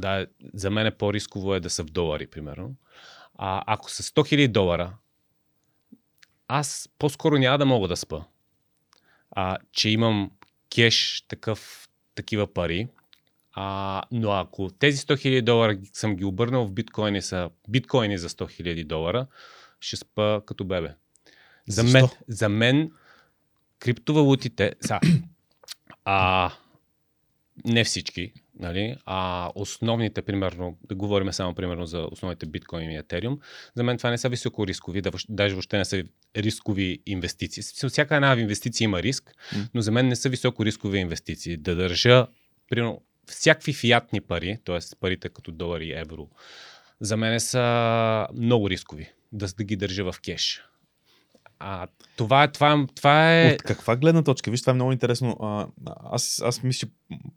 [0.00, 2.74] да, за мен е по-рисково е да са в долари, примерно.
[3.34, 4.96] А, ако са 100 000 долара,
[6.48, 8.24] аз по-скоро няма да мога да спа.
[9.30, 10.30] А, че имам
[10.74, 12.88] кеш такъв, такива пари,
[13.62, 18.28] а, но ако тези 100 000 долара съм ги обърнал в биткоини са биткоини за
[18.28, 19.26] 100 000 долара,
[19.80, 20.94] ще спа като бебе.
[21.68, 22.90] За мен, за мен
[23.78, 25.00] криптовалутите са
[26.04, 26.50] а,
[27.64, 28.96] не всички, нали?
[29.06, 33.38] а основните, примерно, да говорим само примерно за основните биткоини и етериум,
[33.76, 36.04] за мен това не са високо рискови, даже въобще не са
[36.36, 37.62] рискови инвестиции.
[37.88, 39.34] Всяка една инвестиция има риск,
[39.74, 41.56] но за мен не са високо рискови инвестиции.
[41.56, 42.26] Да държа,
[42.70, 44.78] примерно, всякакви фиатни пари, т.е.
[45.00, 46.28] парите като долари и евро,
[47.00, 50.64] за мен са много рискови да, да ги държа в кеш.
[51.62, 53.52] А, това, това, това е.
[53.54, 54.50] От каква гледна точка?
[54.50, 55.36] Виж, това е много интересно.
[55.42, 56.88] А, аз, аз мисля,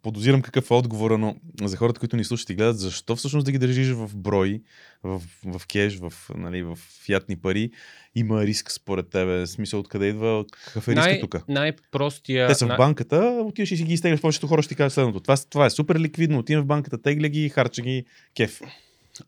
[0.02, 3.52] подозирам какъв е отговора, но за хората, които ни слушат и гледат, защо всъщност да
[3.52, 4.62] ги държиш в брой,
[5.04, 7.72] в, в кеш, в, нали, в фиатни пари,
[8.16, 9.48] има риск според тебе?
[9.48, 10.46] Смисъл, откъде идва?
[10.66, 11.48] Какъв е риска тук?
[11.48, 12.48] Най-простия.
[12.48, 14.22] Те са в банката, отиваш и си ги изтегляш.
[14.22, 15.20] Повечето хора ще ти кажат следното.
[15.20, 16.40] Това, това е супер ликвидно.
[16.40, 18.06] Отивам в банката, тегля ги, харча ги,
[18.36, 18.62] кеф.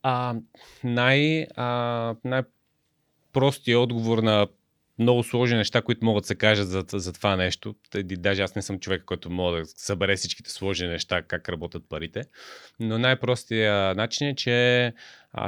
[0.03, 0.35] А,
[0.83, 4.47] най, а, най-простия отговор на
[4.99, 7.75] много сложни неща, които могат да се кажат за, за това нещо.
[8.03, 12.23] Даже аз не съм човек, който мога да събере всичките сложни неща, как работят парите.
[12.79, 14.93] Но най-простия начин е, че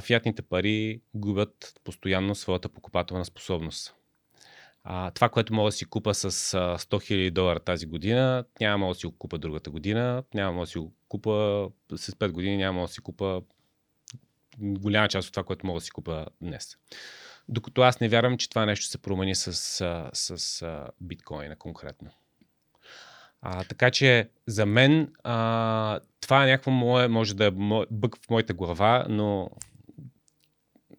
[0.02, 3.94] фиатните пари губят постоянно своята покупателна способност.
[4.84, 8.88] А, това, което мога да си купа с а, 100 000 долара тази година, няма
[8.88, 12.82] да си го купа другата година, няма да си го купа с 5 години, няма
[12.82, 13.42] да си купа
[14.60, 16.78] голяма част от това, което мога да си купа днес.
[17.50, 19.54] Докато аз не вярвам, че това нещо се промени с,
[20.14, 20.66] с, с
[21.02, 22.10] биткоина конкретно.
[23.42, 27.52] А, така че за мен а, това е някакво мое, може да е
[27.92, 29.50] бък в моята глава, но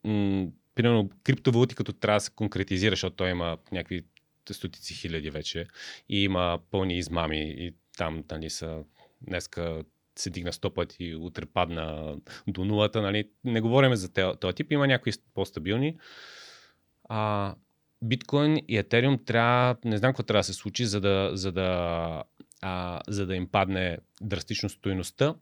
[0.04, 4.04] м- примерно криптовалути като трябва да се конкретизира, защото той има някакви
[4.50, 5.66] стотици хиляди вече
[6.08, 8.82] и има пълни измами и там нали, са
[9.20, 9.82] днеска
[10.16, 13.02] се дигна 100 пъти, утре падна до нулата.
[13.02, 13.30] Нали.
[13.44, 15.96] Не говорим за този тип, има някои по-стабилни
[17.08, 17.54] а,
[18.02, 22.22] биткоин и етериум трябва, не знам какво трябва да се случи, за да, за да,
[22.62, 25.34] а, за да им падне драстично стоеността.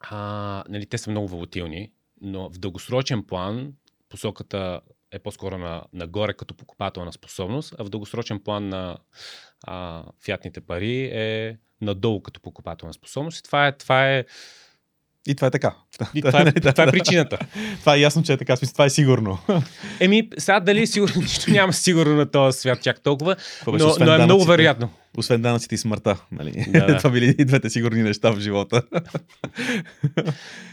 [0.00, 3.72] А, нали, те са много волатилни, но в дългосрочен план
[4.08, 8.98] посоката е по-скоро на, нагоре като покупателна способност, а в дългосрочен план на
[9.64, 13.38] а, фиатните пари е надолу като покупателна способност.
[13.38, 14.24] И това е, това е
[15.28, 15.74] и това е така.
[16.14, 17.38] И това, е, това е причината.
[17.80, 18.56] това е ясно, че е така.
[18.56, 19.38] Смисъл, това е сигурно.
[20.00, 23.36] Еми, сега дали е сигурно, нищо няма сигурно на този свят чак толкова,
[23.66, 24.90] но, но е много вероятно.
[25.16, 26.16] Освен данъците и смъртта.
[26.32, 26.66] Нали?
[26.68, 26.96] Да, да.
[26.98, 28.82] това били и двете сигурни неща в живота.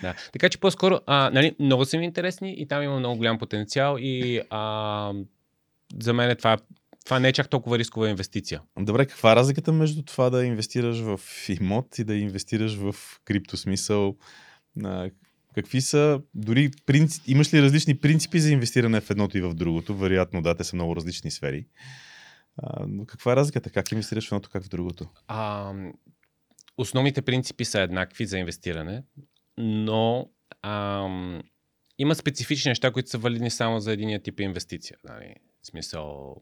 [0.01, 0.13] да.
[0.33, 3.97] Така че по-скоро, а, нали, много са ми интересни и там има много голям потенциал
[3.99, 5.13] и а,
[6.01, 6.57] за мен е това
[7.05, 8.61] това не е чак толкова рискова инвестиция.
[8.79, 14.15] Добре, каква е разликата между това да инвестираш в имот и да инвестираш в криптосмисъл?
[15.55, 19.95] Какви са, дори принцип, имаш ли различни принципи за инвестиране в едното и в другото?
[19.95, 21.65] Вероятно, да, те са много различни сфери.
[22.57, 23.69] А, но каква е разликата?
[23.69, 25.09] Как инвестираш в едното, как в другото?
[25.27, 25.73] А,
[26.77, 29.03] основните принципи са еднакви за инвестиране,
[29.57, 30.29] но
[30.61, 31.43] ам,
[31.97, 34.97] има специфични неща, които са валидни само за единия тип инвестиция.
[35.03, 35.35] Нали?
[35.61, 36.35] В смисъл,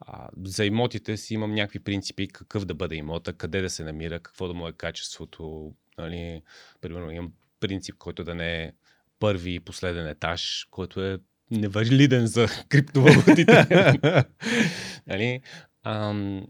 [0.00, 4.20] а, за имотите си имам някакви принципи, какъв да бъде имота, къде да се намира,
[4.20, 5.72] какво да му е качеството.
[5.98, 6.42] Нали?
[6.80, 8.72] Примерно имам принцип, който да не е
[9.18, 11.18] първи и последен етаж, който е
[11.50, 13.66] невалиден за криптовалутите.
[15.06, 15.40] нали?
[15.84, 16.46] Ам,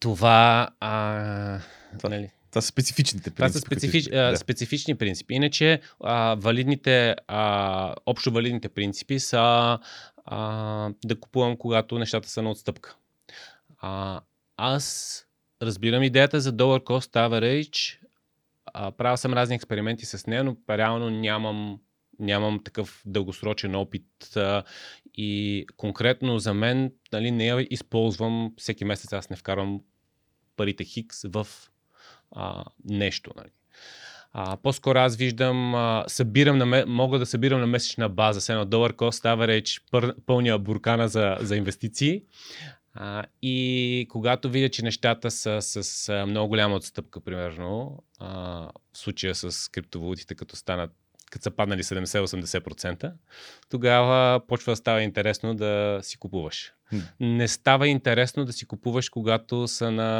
[0.00, 0.68] това...
[0.80, 1.60] А,
[1.98, 2.30] Това- нали?
[2.50, 3.36] Това са специфичните принципи.
[3.36, 4.36] Това са специфич, които- да.
[4.36, 5.34] специфични принципи.
[5.34, 9.78] Иначе а, валидните, а, общо валидните принципи са
[10.24, 12.96] а, да купувам, когато нещата са на отстъпка.
[13.78, 14.20] А,
[14.56, 15.16] аз
[15.62, 17.96] разбирам идеята за dollar cost average.
[18.74, 21.80] А, правил съм разни експерименти с нея, но реално нямам,
[22.18, 24.36] нямам такъв дългосрочен опит.
[24.36, 24.62] А,
[25.14, 29.12] и конкретно за мен нали, не я използвам всеки месец.
[29.12, 29.80] Аз не вкарвам
[30.56, 31.46] парите хикс в
[32.32, 33.32] а, нещо.
[33.36, 33.50] Нали.
[34.32, 38.64] А, по-скоро аз виждам, а, събирам на, мога да събирам на месечна база, с едно
[38.64, 42.22] долар cost average, пър, пълния буркана за, за инвестиции.
[42.94, 48.28] А, и когато видя, че нещата са с а, много голяма отстъпка, примерно, а,
[48.92, 50.90] в случая с криптовалутите, като станат
[51.30, 53.12] като са паднали 70-80%,
[53.68, 56.72] тогава почва да става интересно да си купуваш.
[57.20, 60.10] Не става интересно да си купуваш, когато са на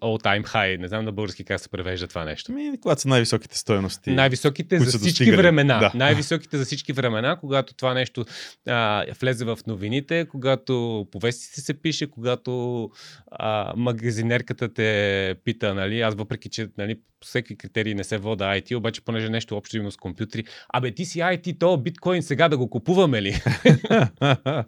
[0.00, 0.76] all-time high.
[0.76, 2.52] Не знам на български как се превежда това нещо.
[2.52, 4.10] Ами, когато са най-високите стоености.
[4.10, 5.36] Най-високите за всички достигали.
[5.36, 5.78] времена.
[5.78, 5.92] Да.
[5.94, 8.24] Най-високите за всички времена, когато това нещо
[8.68, 12.90] а, влезе в новините, когато по вестите се пише, когато
[13.30, 18.44] а, магазинерката те пита, нали, аз въпреки, че нали, по всеки критерий не се вода
[18.44, 22.48] IT, обаче понеже нещо общо има с компютри, абе ти си IT, то биткоин сега
[22.48, 23.40] да го купуваме ли?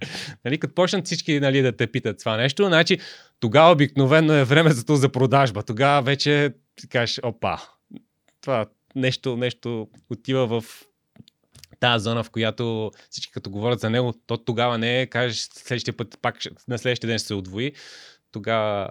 [0.44, 2.98] Нали, като почнат всички нали, да те питат това нещо, значи
[3.40, 5.62] тогава обикновено е време за продажба.
[5.62, 7.58] Тогава вече си кажеш, опа,
[8.40, 10.64] това нещо, нещо отива в
[11.80, 15.96] тази зона, в която всички като говорят за него, то тогава не е, кажеш следващия
[15.96, 16.36] път, пак
[16.68, 17.72] на следващия ден ще се удвои.
[18.32, 18.88] Тогава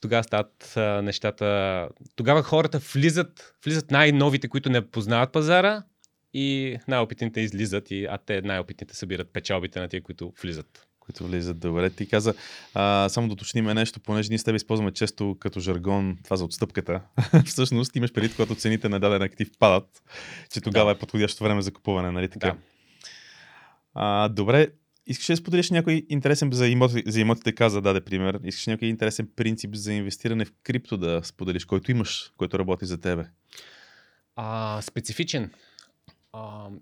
[0.00, 0.72] тогава стават
[1.04, 1.88] нещата.
[2.16, 5.82] Тогава хората влизат, влизат най-новите, които не познават пазара
[6.34, 10.86] и най-опитните излизат, и, а те най-опитните събират печалбите на тия, които влизат.
[11.00, 11.90] които влизат добре.
[11.90, 12.34] Ти каза,
[12.74, 16.44] а, само да уточним нещо, понеже ние с теб използваме често като жаргон това за
[16.44, 17.00] отстъпката.
[17.46, 20.02] Всъщност имаш предвид, когато цените на даден актив падат,
[20.52, 20.96] че тогава Да.
[20.96, 22.46] е подходящо време за купуване, нали така?
[22.46, 22.56] Да.
[23.94, 24.68] А, добре,
[25.06, 28.40] искаш ли да споделиш някой интересен за, имоти, за имотите, каза, даде пример.
[28.44, 32.86] Искаш ли някой интересен принцип за инвестиране в крипто да споделиш, който имаш, който работи
[32.86, 33.24] за тебе?
[34.36, 35.50] А, специфичен.
[36.38, 36.72] А,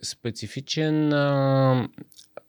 [0.00, 1.12] специфичен.
[1.14, 1.88] А,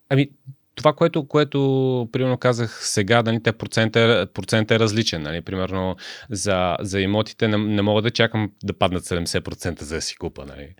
[0.10, 0.32] ами,
[0.76, 5.22] това, което, което примерно казах сега, нали, те процент е, процент е различен.
[5.22, 5.42] Нали?
[5.42, 5.96] Примерно
[6.30, 10.46] за, за имотите не, не мога да чакам да паднат 70% за да си купа.
[10.46, 10.76] Нали?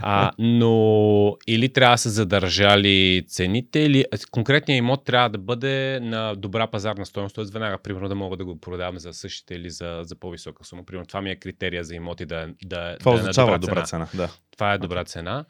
[0.00, 6.34] А, но или трябва да са задържали цените, или конкретният имот трябва да бъде на
[6.34, 7.44] добра пазарна стоеност, т.е.
[7.44, 10.82] веднага, примерно, да мога да го продавам за същите или за, за по-висока сума.
[10.86, 13.74] Примерно, това ми е критерия за имоти да, да, Това да е на означава добра
[13.74, 14.06] добра цена.
[14.06, 14.26] цена.
[14.26, 14.32] Да.
[14.50, 15.44] Това е добра цена.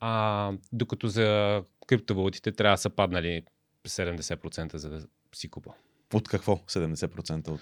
[0.00, 3.42] А, докато за криптовалутите трябва да са паднали
[3.88, 5.70] 70% за да си купа.
[6.14, 6.56] От какво?
[6.56, 7.60] 70% от...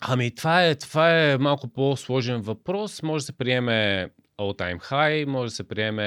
[0.00, 3.02] Ами това е, това е малко по-сложен въпрос.
[3.02, 6.04] Може да се приеме all-time high, може да се приеме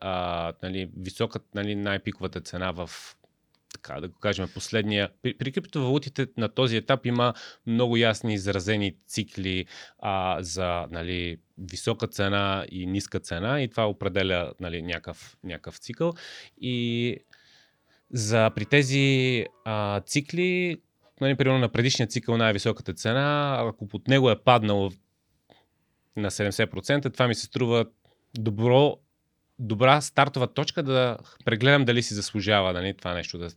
[0.00, 2.90] а, нали, високата, нали, най-пиковата цена в
[3.84, 5.08] така да го кажем, последния.
[5.22, 7.34] При, при криптовалутите на този етап има
[7.66, 9.66] много ясни изразени цикли
[9.98, 16.12] а, за нали, висока цена и ниска цена и това определя нали, някакъв, някакъв цикъл.
[16.60, 17.16] И
[18.10, 20.80] за при тези а, цикли,
[21.20, 24.90] нали, примерно на предишния цикъл най-високата цена, ако под него е паднало
[26.16, 27.86] на 70%, това ми се струва
[28.34, 28.96] добро,
[29.58, 33.50] добра стартова точка да прегледам дали си заслужава нали, това нещо да,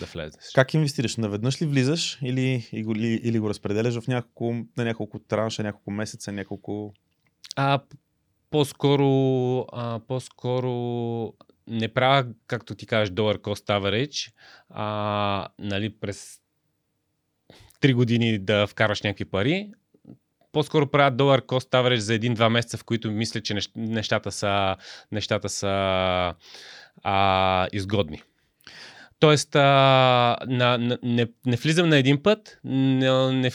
[0.00, 0.38] да влезе.
[0.54, 1.16] Как инвестираш?
[1.16, 5.90] Наведнъж ли влизаш или, или, го- или, го разпределяш в няколко, на няколко транша, няколко
[5.90, 6.94] месеца, няколко...
[7.56, 7.80] А,
[8.50, 10.72] по-скоро, а, по-скоро
[11.66, 14.32] не правя, както ти кажеш, долар cost average,
[14.70, 16.40] а, нали, през
[17.80, 19.70] 3 години да вкараш някакви пари.
[20.52, 24.76] По-скоро правя долар cost average за един-два месеца, в които мисля, че нещ- нещата са,
[25.12, 26.34] нещата са
[27.02, 28.22] а, изгодни.
[29.20, 33.50] Тоест, а, на, на, не, не влизам на един път, не, не,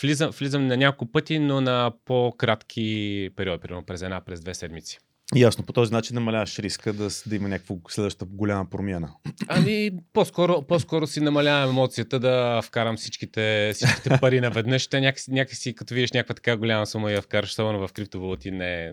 [0.00, 4.98] влизам, влизам на няколко пъти, но на по-кратки периоди, примерно през една, през две седмици.
[5.36, 9.12] Ясно, по този начин намаляваш риска да, да има някаква следваща голяма промяна.
[9.48, 14.86] Ами, по-скоро, по-скоро си намалявам емоцията да вкарам всичките, всичките пари наведнъж.
[14.86, 18.50] Те някакси, някакси, като видиш някаква така голяма сума и я вкараш, особено в криптовалути,
[18.50, 18.92] не е,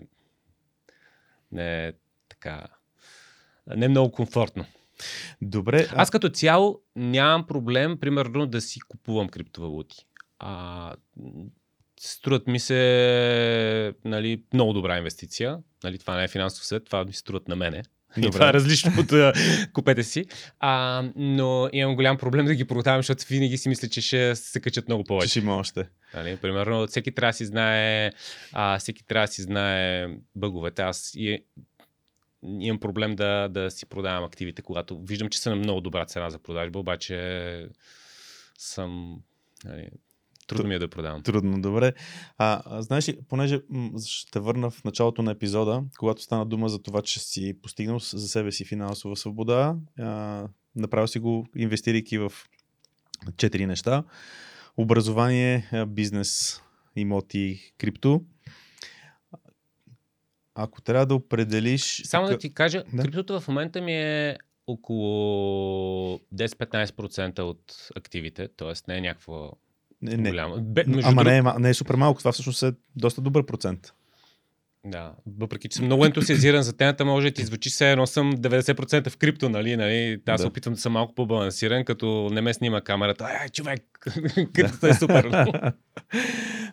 [1.52, 1.92] не е
[2.28, 2.66] така,
[3.76, 4.64] не е много комфортно.
[5.42, 5.88] Добре.
[5.90, 6.02] А...
[6.02, 10.06] Аз като цяло нямам проблем, примерно, да си купувам криптовалути.
[10.38, 10.94] А,
[12.00, 15.58] струват ми се нали, много добра инвестиция.
[15.84, 17.82] Нали, това не е финансов съд, това ми струват на мене.
[18.16, 18.30] Добре.
[18.30, 19.34] това е различно от
[19.72, 20.24] купете си.
[20.60, 24.60] А, но имам голям проблем да ги продавам, защото винаги си мисля, че ще се
[24.60, 25.28] качат много повече.
[25.28, 25.88] Ще има още.
[26.14, 28.12] Нали, примерно, всеки трябва да си знае,
[28.52, 30.82] а, всеки трябва да си знае бъговете.
[30.82, 31.38] Аз и,
[32.42, 36.30] имам проблем да, да си продавам активите, когато виждам, че са на много добра цена
[36.30, 37.68] за продажба, обаче
[38.58, 39.20] съм
[39.64, 39.90] нали,
[40.48, 41.22] Трудно ми е да продавам.
[41.22, 41.92] Трудно, добре.
[42.38, 43.60] А, а знаеш ли, понеже
[44.06, 48.28] ще върна в началото на епизода, когато стана дума за това, че си постигнал за
[48.28, 52.32] себе си финансова свобода, а, направил си го инвестирайки в
[53.36, 54.04] четири неща.
[54.76, 56.62] Образование, бизнес,
[56.96, 58.22] имоти, крипто.
[60.60, 62.02] Ако трябва да определиш...
[62.04, 63.02] Само да ти кажа, да?
[63.02, 64.36] криптото в момента ми е
[64.66, 68.72] около 10-15% от активите, т.е.
[68.88, 69.52] не е някакво
[70.02, 70.30] не, не.
[70.30, 70.56] голяма.
[70.56, 71.32] Бе, Ама друг...
[71.32, 73.92] не, е, не е супер малко, това всъщност е доста добър процент.
[74.84, 78.32] Да, въпреки че съм много ентусиазиран за темата, може да ти звучи се едно съм
[78.32, 79.76] 90% в крипто, нали?
[79.76, 80.20] нали?
[80.26, 80.38] Аз да.
[80.38, 83.24] се опитвам да съм малко по-балансиран, като не ме снима камерата.
[83.24, 83.82] Ай, човек,
[84.54, 85.30] криптото е супер.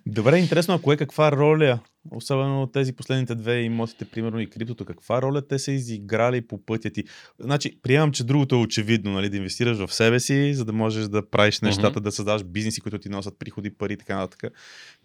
[0.08, 1.80] Добре, интересно, ако е каква роля,
[2.12, 6.90] особено тези последните две имотите, примерно и криптото, каква роля те са изиграли по пътя
[6.90, 7.04] ти?
[7.40, 11.08] Значи, приемам, че другото е очевидно, нали, да инвестираш в себе си, за да можеш
[11.08, 12.04] да правиш нещата, mm-hmm.
[12.04, 14.54] да създаваш бизнеси, които ти носят приходи, пари и така нататък.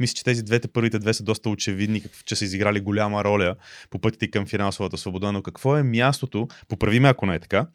[0.01, 3.57] Мисля, че тези двете, първите две са доста очевидни, че са изиграли голяма роля
[3.91, 7.67] по пътя ти към финансовата свобода, но какво е мястото, поправиме ако не е така,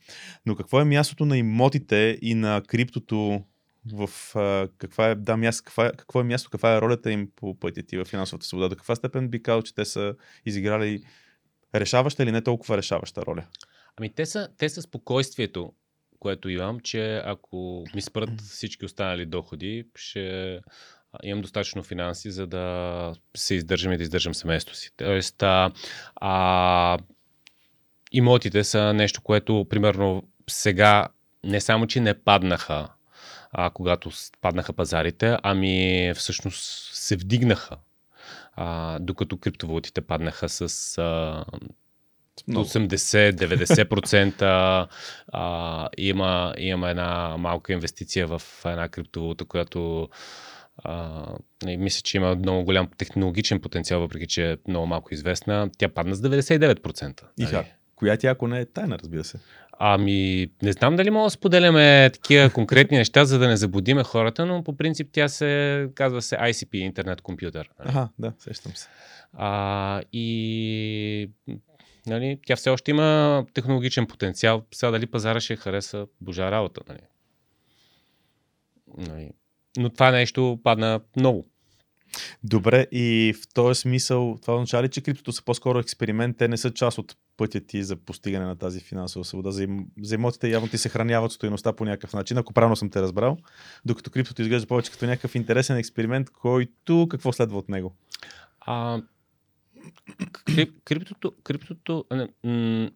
[0.46, 3.42] но какво е мястото на имотите и на криптото
[3.94, 7.60] в а, каква е, да, място, каква, какво е място, каква е ролята им по
[7.60, 8.70] пътя ти в финансовата свобода?
[8.70, 10.16] До каква степен би казал, че те са
[10.46, 11.04] изиграли
[11.76, 13.46] решаваща или не толкова решаваща роля?
[13.98, 15.74] Ами те са, те са спокойствието,
[16.20, 20.60] което имам, че ако ми спрат всички останали доходи, ще
[21.24, 24.92] имам достатъчно финанси, за да се издържам и да издържам семейството си.
[24.98, 25.72] Тоест, а,
[26.16, 26.98] а,
[28.12, 31.08] имотите са нещо, което, примерно, сега
[31.44, 32.88] не само, че не паднаха
[33.58, 34.10] а, когато
[34.41, 37.78] паднаха пазарите, ами всъщност се вдигнаха,
[38.56, 40.62] а, докато криптовалутите паднаха с
[40.97, 41.45] а,
[42.49, 44.88] 80-90%.
[45.34, 50.10] а, има, има една малка инвестиция в една криптовалута, която
[50.78, 51.26] а,
[51.66, 55.70] мисля, че има много голям технологичен потенциал, въпреки че е много малко известна.
[55.78, 57.22] Тя падна с 99%.
[57.62, 57.66] И?
[57.96, 59.39] Коя тя, ако не е тайна, разбира се?
[59.80, 64.46] Ами, не знам дали мога да споделяме такива конкретни неща, за да не заблудиме хората,
[64.46, 67.70] но по принцип тя се казва се ICP, интернет компютър.
[67.80, 68.88] Ага, да, сещам се.
[69.34, 71.30] А, и
[72.08, 74.64] нали, тя все още има технологичен потенциал.
[74.74, 76.82] Сега дали пазара ще хареса божа работа.
[76.89, 77.02] Нали?
[78.98, 79.32] Нали.
[79.78, 81.48] Но това нещо падна много.
[82.43, 86.58] Добре, и в този смисъл, това означава ли, че криптото са по-скоро експеримент, те не
[86.58, 89.52] са част от пътя ти за постигане на тази финансова свобода.
[89.52, 89.68] За,
[90.02, 93.38] за емотите явно ти съхраняват стоеността по някакъв начин, ако правилно съм те разбрал,
[93.86, 97.96] докато криптото изглежда повече като някакъв интересен експеримент, който какво следва от него?
[98.62, 99.02] А,
[100.46, 102.90] крип, криптото, криптото не, м-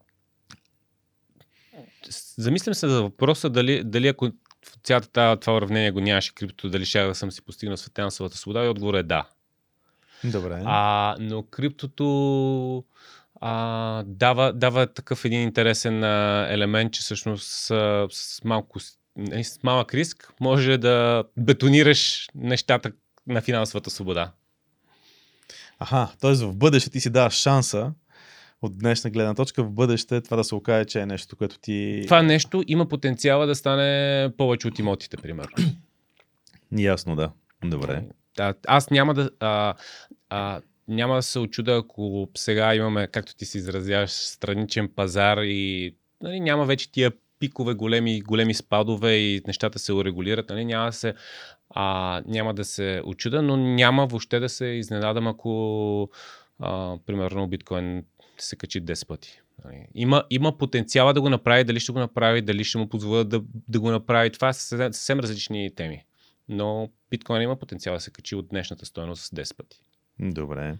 [2.37, 4.31] замислям се за въпроса дали, дали ако
[4.83, 8.67] цялата това уравнение го нямаше криптото, дали ще да съм си постигнал финансовата свобода и
[8.67, 9.29] отговор е да.
[10.23, 10.61] Добре.
[10.65, 12.83] А, но криптото
[13.41, 18.79] а, дава, дава такъв един интересен а, елемент, че всъщност с, с малко
[19.17, 22.91] нали, с малък риск може да бетонираш нещата
[23.27, 24.31] на финансовата свобода.
[25.79, 26.33] Аха, т.е.
[26.33, 27.91] в бъдеще ти си даваш шанса
[28.61, 32.01] от днешна гледна точка в бъдеще това да се окаже, че е нещо, което ти...
[32.05, 35.55] Това нещо има потенциала да стане повече от имотите, примерно.
[36.77, 37.31] Ясно, да.
[37.63, 38.03] Добре.
[38.37, 39.29] Да, аз няма да...
[39.39, 39.73] А,
[40.29, 45.95] а, няма да се очуда, ако сега имаме, както ти се изразяваш, страничен пазар и
[46.21, 50.49] нали, няма вече тия пикове, големи, големи спадове и нещата се урегулират.
[50.49, 51.13] Нали, няма, се,
[51.69, 56.09] а, няма да се очуда, но няма въобще да се изненадам, ако
[56.59, 58.03] а, примерно биткоин
[58.37, 59.41] се качи 10 пъти.
[59.65, 59.87] Нали.
[59.95, 63.41] Има, има потенциала да го направи, дали ще го направи, дали ще му позволят да,
[63.67, 64.29] да го направи.
[64.29, 66.03] Това са съвсем различни теми.
[66.49, 69.81] Но биткоин има потенциал да се качи от днешната стоеност с 10 пъти.
[70.19, 70.77] Добре.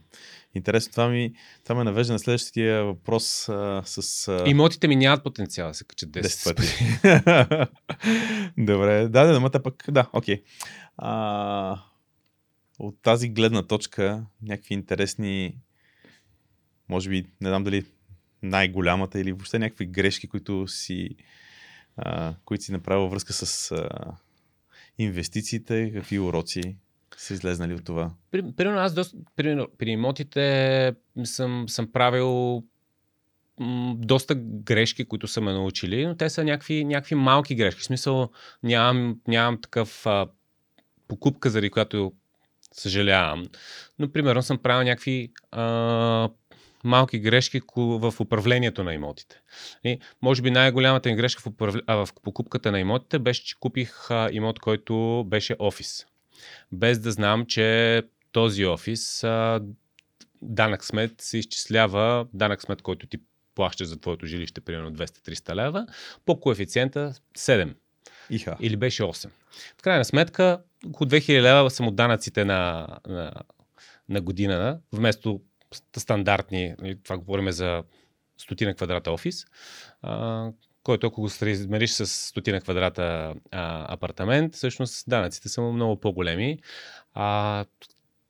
[0.55, 1.33] Интересно, това, ми,
[1.63, 4.27] това ме навежда на следващия въпрос а, с...
[4.27, 4.49] А...
[4.49, 7.71] Имотите ми нямат потенциал да се качат 10, 10 пъти.
[8.57, 10.43] Добре, да, да, да, пък, да, окей.
[10.97, 11.81] А,
[12.79, 15.57] от тази гледна точка, някакви интересни,
[16.89, 17.85] може би, не знам дали
[18.43, 21.09] най-голямата или въобще някакви грешки, които си,
[21.97, 23.89] а, които си направил връзка с а,
[24.97, 26.77] инвестициите, какви уроци
[27.19, 28.11] са излезнали от това?
[28.31, 30.93] Примерно аз доста, при, при имотите
[31.23, 32.63] съм, съм правил
[33.95, 37.81] доста грешки, които са ме научили, но те са някакви, някакви малки грешки.
[37.81, 38.29] В смисъл
[38.63, 40.27] нямам, нямам такъв а,
[41.07, 42.13] покупка, заради която
[42.73, 43.47] съжалявам.
[43.99, 46.29] Но, примерно, съм правил някакви а,
[46.83, 49.41] малки грешки в управлението на имотите.
[49.83, 51.75] И, може би най-голямата им грешка в, управ...
[51.87, 56.05] а, в покупката на имотите беше, че купих а, имот, който беше офис.
[56.71, 59.61] Без да знам, че този офис а,
[60.41, 63.17] данък смет се изчислява, данък смет, който ти
[63.55, 65.87] плащаш за твоето жилище, примерно 200-300 лева,
[66.25, 67.73] по коефициента 7.
[68.29, 68.57] Иха.
[68.59, 69.29] Или беше 8.
[69.77, 73.33] В крайна сметка, около 2000 лева са му данъците на, на,
[74.09, 75.41] на година, вместо
[75.97, 77.83] стандартни, нали, това говорим за
[78.37, 79.45] стотина квадрата офис,
[80.01, 80.47] а,
[80.89, 86.59] който ако го измериш с стотина квадрата а, апартамент, всъщност данъците са много по-големи.
[87.13, 87.65] А,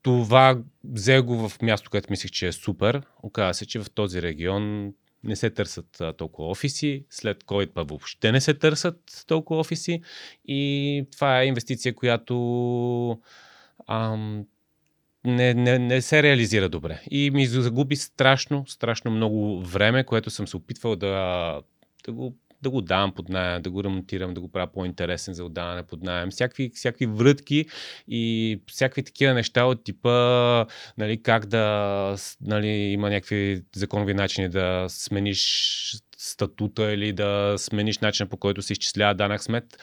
[0.01, 3.01] това взе го в място, което мислех, че е супер.
[3.23, 4.93] Оказва се, че в този регион
[5.23, 10.01] не се търсят а, толкова офиси, след COVID па въобще не се търсят толкова офиси
[10.45, 13.19] и това е инвестиция, която
[13.87, 14.45] ам,
[15.25, 17.01] не, не, не се реализира добре.
[17.11, 21.61] И ми загуби страшно, страшно много време, което съм се опитвал да,
[22.05, 25.43] да го да го давам под найем, да го ремонтирам, да го правя по-интересен за
[25.43, 26.29] отдаване под найем.
[26.31, 27.65] Всякакви, всякакви врътки
[28.07, 30.65] и всякакви такива неща от типа
[30.97, 38.29] нали, как да нали, има някакви законови начини да смениш статута или да смениш начина
[38.29, 39.77] по който се изчислява данък смет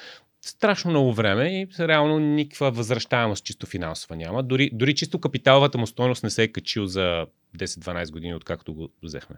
[0.49, 4.42] страшно много време и реално никаква възвръщаемост чисто финансова няма.
[4.42, 7.26] Дори, дори чисто капиталовата му стойност не се е качил за
[7.59, 9.36] 10-12 години, откакто го взехме.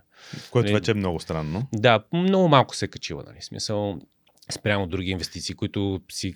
[0.51, 0.75] Което нали?
[0.75, 1.69] вече е много странно.
[1.73, 3.25] Да, много малко се е качила.
[3.27, 3.37] Нали?
[3.41, 3.99] Смисъл,
[4.51, 6.35] спрямо други инвестиции, които си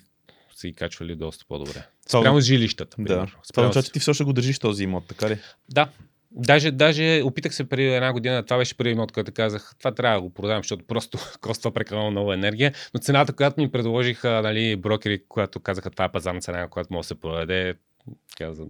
[0.55, 1.87] са и качвали доста по-добре.
[2.07, 2.95] Спрямо с жилищата.
[2.99, 3.27] Да.
[3.49, 5.37] Това означава, че ти все още го държиш този имот, така ли?
[5.69, 5.89] Да,
[6.35, 10.17] Даже, даже опитах се преди една година, това беше преди имот, който казах, това трябва
[10.17, 12.73] да го продам, защото просто коства прекалено много енергия.
[12.93, 17.05] Но цената, която ми предложиха нали, брокери, която казаха, това е пазарна цена, която може
[17.05, 17.73] да се продаде,
[18.37, 18.65] казах,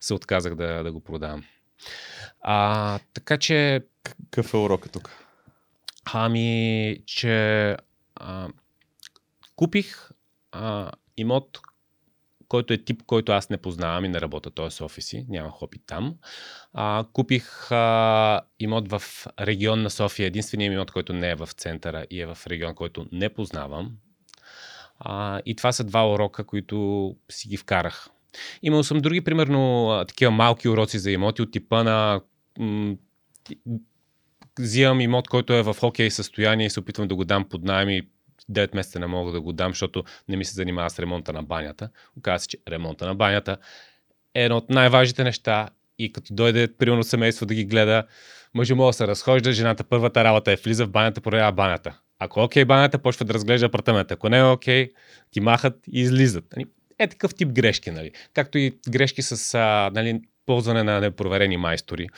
[0.00, 1.44] се отказах да, да го продавам.
[2.40, 3.84] А, така че...
[4.02, 5.10] Какъв е урока тук?
[6.12, 7.76] Ами, че
[8.16, 8.48] а,
[9.56, 10.10] купих
[10.52, 11.60] а, имот,
[12.48, 14.84] който е тип, който аз не познавам и не работя, т.е.
[14.84, 16.14] офиси, нямах опит там.
[16.74, 19.02] А, купих а, имот в
[19.40, 23.06] регион на София, единственият имот, който не е в центъра и е в регион, който
[23.12, 23.92] не познавам.
[24.98, 28.08] А, и това са два урока, които си ги вкарах.
[28.62, 32.20] Имал съм други, примерно, такива малки уроци за имоти от типа на
[32.58, 32.96] м-
[34.60, 37.90] взимам имот, който е в окей състояние и се опитвам да го дам под найем
[37.90, 38.08] и
[38.50, 41.42] 9 месеца не мога да го дам, защото не ми се занимава с ремонта на
[41.42, 41.88] банята.
[42.18, 43.56] Оказва се, че ремонта на банята
[44.34, 45.68] е едно от най-важните неща
[45.98, 48.04] и като дойде примерно семейство да ги гледа,
[48.54, 51.98] мъжа му да се разхожда, жената първата работа е влиза в банята, проверява банята.
[52.18, 54.14] Ако е окей банята, почва да разглежда апартамента.
[54.14, 54.92] Ако не е окей, okay,
[55.30, 56.44] ти махат и излизат.
[56.56, 56.66] Нали?
[56.98, 58.12] Е такъв тип грешки, нали?
[58.34, 59.58] Както и грешки с
[59.94, 62.08] нали, ползване на непроверени майстори.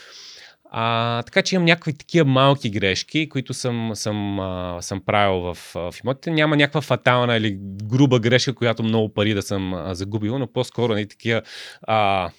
[0.71, 5.55] А, така че имам някакви такива малки грешки, които съм, съм, а, съм правил в,
[5.75, 6.31] в имотите.
[6.31, 10.89] Няма някаква фатална или груба грешка, която много пари да съм а, загубил, но по-скоро
[10.89, 11.43] не нали, такива
[11.83, 12.31] а,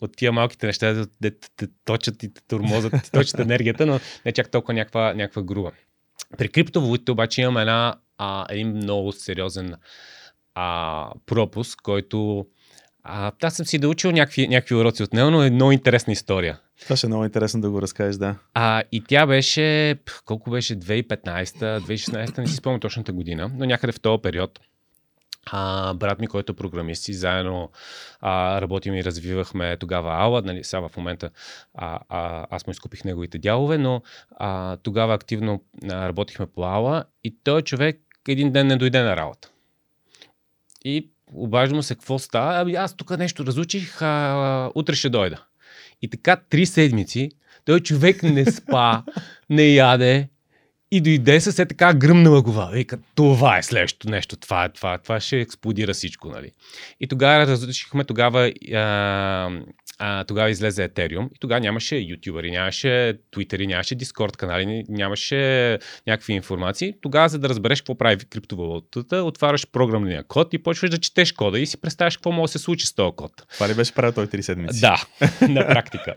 [0.00, 4.00] от тия малките неща да те, те точат и те тормозат, те точат енергията, но
[4.26, 5.70] не чак толкова някаква, някаква груба.
[6.38, 9.74] При криптовалутите обаче имам една, а, един много сериозен
[10.54, 12.46] а, пропуск, който
[13.12, 16.60] а, аз съм си доучил някакви, някакви уроци от него, но е много интересна история.
[16.82, 18.36] Това ще е много интересно да го разкажеш, да.
[18.54, 23.92] А, и тя беше, колко беше, 2015, 2016, не си спомням точната година, но някъде
[23.92, 24.60] в този период.
[25.46, 27.70] А, брат ми, който е програмист и заедно
[28.20, 31.30] а, работим и развивахме тогава Ала, нали, сега в момента
[31.74, 37.04] а, а, аз му изкупих неговите дялове, но а, тогава активно а, работихме по Ала
[37.24, 39.50] и той човек един ден не дойде на работа.
[40.84, 45.44] И обаждам се какво става, ами аз тук нещо разучих, а, утре ще дойда.
[46.02, 47.30] И така три седмици
[47.64, 49.02] той човек не спа,
[49.50, 50.28] не яде,
[50.90, 52.70] И дойде се така гръмнала глава.
[52.72, 56.50] Вика, това е следващото нещо, това, е, това, това ще експлодира всичко, нали?
[57.00, 59.50] И тогава разрешихме, тогава а,
[60.02, 66.32] а, тогава излезе Ethereum и тогава нямаше ютубъри, нямаше твитери, нямаше дискорд канали, нямаше някакви
[66.32, 66.94] информации.
[67.00, 71.58] Тогава, за да разбереш какво прави криптовалутата, отваряш програмния код и почваш да четеш кода
[71.58, 73.32] и си представяш какво може да се случи с този код.
[73.54, 74.80] Това ли беше правил той 3 седмици?
[74.80, 75.04] Да,
[75.48, 76.14] на практика.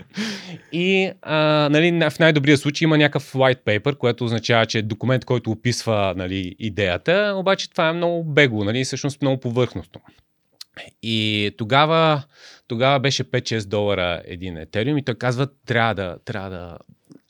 [0.72, 5.26] И а, нали, в най-добрия случай има някакъв white paper, което означава, че е документ,
[5.26, 10.02] който описва нали, идеята, обаче това е много бегло, нали, всъщност много повърхностно.
[11.04, 12.24] И тогава,
[12.74, 16.78] тогава беше 5-6 долара един етериум и той казва, трябва да, трябва да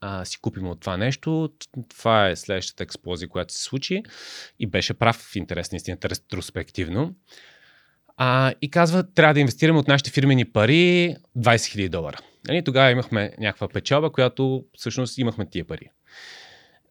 [0.02, 1.50] а, си купим от това нещо.
[1.90, 4.04] Това е следващата експлозия, която се случи.
[4.60, 7.14] И беше прав в интерес на истината, ретроспективно.
[8.18, 12.18] А, и казва, трябва да инвестираме от нашите фирмени пари 20 000 долара.
[12.48, 15.90] Нали, тогава имахме някаква печалба, която всъщност имахме тия пари.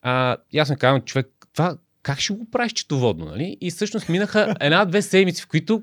[0.02, 3.24] А, и аз казвам, човек, това как ще го правиш четоводно?
[3.24, 3.56] Нали?
[3.60, 5.82] И всъщност минаха една-две седмици, в които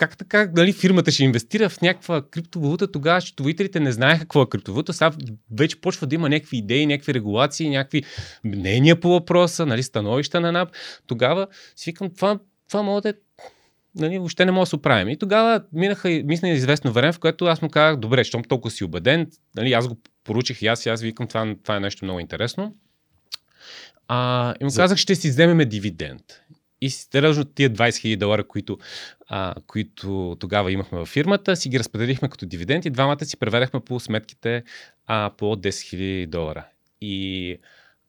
[0.00, 4.48] как така нали, фирмата ще инвестира в някаква криптовалута, тогава счетоводителите не знаеха какво е
[4.48, 5.12] криптовалута, сега
[5.56, 8.02] вече почва да има някакви идеи, някакви регулации, някакви
[8.44, 10.68] мнения по въпроса, нали, становища на НАП.
[11.06, 11.46] Тогава
[11.76, 12.38] си викам, това,
[12.68, 13.14] това може да е
[13.94, 15.08] нали, въобще не мога да се оправим.
[15.08, 18.84] И тогава минаха, мисля, известно време, в което аз му казах, добре, щом толкова си
[18.84, 22.20] убеден, нали, аз го поручих и аз, и аз викам, това, това е нещо много
[22.20, 22.74] интересно.
[24.08, 26.22] А, и му казах, ще си вземеме дивиденд.
[26.80, 28.78] И сериозно тия 20 000 долара, които,
[29.28, 33.80] а, които тогава имахме във фирмата, си ги разпределихме като дивиденд и двамата си преведахме
[33.80, 34.62] по сметките
[35.06, 36.66] а, по 10 000 долара.
[37.00, 37.58] И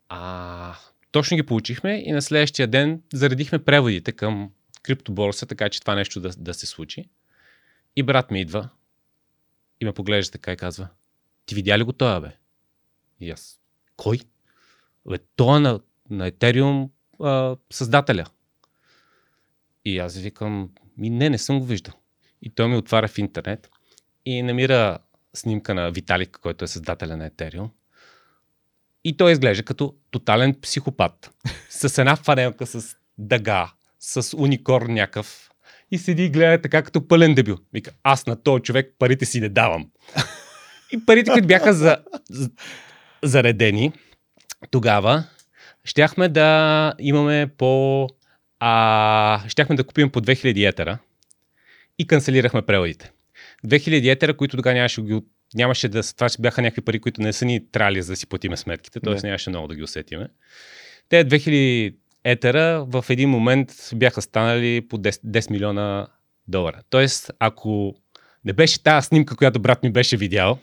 [0.09, 0.75] а,
[1.11, 4.51] точно ги получихме и на следващия ден заредихме преводите към
[4.83, 7.05] криптоборса, така че това нещо да, да се случи.
[7.95, 8.69] И брат ми идва
[9.81, 10.87] и ме поглежда така и казва,
[11.45, 12.31] ти видя ли го това, бе?
[13.19, 13.59] И аз,
[13.95, 14.19] кой?
[15.09, 18.25] Бе, той е на, на Ethereum а, създателя.
[19.85, 21.93] И аз викам, ми не, не съм го виждал.
[22.41, 23.69] И той ми отваря в интернет
[24.25, 24.97] и намира
[25.33, 27.69] снимка на Виталик, който е създателя на Ethereum.
[29.03, 31.31] И той изглежда като тотален психопат.
[31.69, 35.51] с една фанелка с дъга, с уникорн някакъв.
[35.91, 37.57] И седи и гледа така като пълен дебил.
[37.73, 39.91] Вика, аз на този човек парите си не давам.
[40.91, 41.97] и парите, които бяха за,
[42.29, 42.49] за,
[43.23, 43.91] заредени
[44.71, 45.23] тогава,
[45.83, 48.07] щяхме да имаме по
[48.63, 50.97] а, щяхме да купим по 2000 етера
[51.99, 53.11] и канцелирахме преводите.
[53.65, 55.01] 2000 етера, които тогава нямаше,
[55.55, 56.03] нямаше да...
[56.13, 59.15] Това бяха някакви пари, които не са ни трали за да си платиме сметките, т.е.
[59.23, 60.27] нямаше много да ги усетиме.
[61.09, 66.07] Те 2000 етера в един момент бяха станали по 10, 10 милиона
[66.47, 66.81] долара.
[66.89, 67.95] Тоест, ако
[68.45, 70.59] не беше тази снимка, която брат ми беше видял,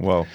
[0.00, 0.26] wow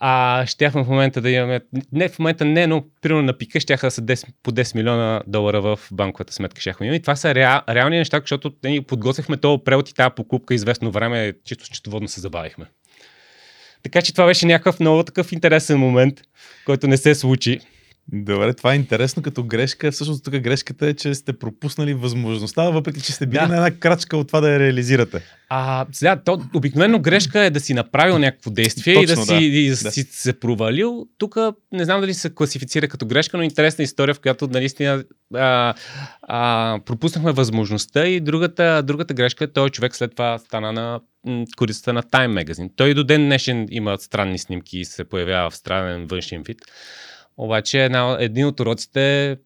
[0.00, 1.60] а щяхме в момента да имаме,
[1.92, 5.22] не в момента не, но примерно на пика щяха да са 10, по 10 милиона
[5.26, 6.60] долара в банковата сметка.
[6.60, 6.96] Щяхме имаме.
[6.96, 10.90] И това са реал, реални неща, защото ние подготвихме този превод и тази покупка известно
[10.90, 12.64] време, чисто счетоводно се забавихме.
[13.82, 16.20] Така че това беше някакъв много такъв интересен момент,
[16.66, 17.60] който не се случи.
[18.12, 19.92] Добре, това е интересно като грешка.
[19.92, 23.48] Всъщност тук грешката е, че сте пропуснали възможността, въпреки че сте били да.
[23.48, 25.22] на една крачка от това да я реализирате.
[25.48, 29.34] А, сега, то, обикновено грешка е да си направил някакво действие Точно, и да, си,
[29.34, 29.44] да.
[29.44, 29.90] И да, да.
[29.90, 31.06] си се провалил.
[31.18, 31.36] Тук
[31.72, 35.04] не знам дали се класифицира като грешка, но интересна история, в която наистина
[35.34, 35.74] а,
[36.22, 41.00] а, пропуснахме възможността и другата, другата грешка е този човек след това стана на
[41.56, 42.70] корицата на Time Magazine.
[42.76, 46.58] Той до ден днешен има странни снимки и се появява в странен външен вид.
[47.42, 49.36] Обаче една, един от уроците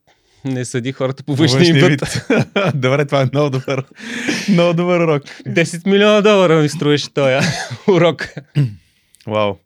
[0.45, 2.01] не съди хората по външния вид.
[2.01, 2.27] вид.
[2.75, 3.85] Добре, това е много добър,
[4.49, 5.23] много добър урок.
[5.23, 7.47] 10 милиона долара ми струваше този
[7.89, 8.29] урок.
[9.27, 9.57] Вау.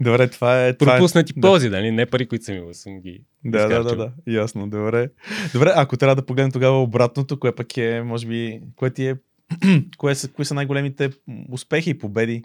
[0.00, 0.76] Добре, това е...
[0.76, 1.76] Пропуснати това е, ползи, да.
[1.76, 1.90] нали?
[1.90, 5.08] Не пари, които съм имал, съм ги да, да, да, да, ясно, добре.
[5.52, 9.16] Добре, ако трябва да погледнем тогава обратното, кое пък е, може би, кое ти е,
[9.98, 11.10] кое са, кои са най-големите
[11.52, 12.42] успехи и победи?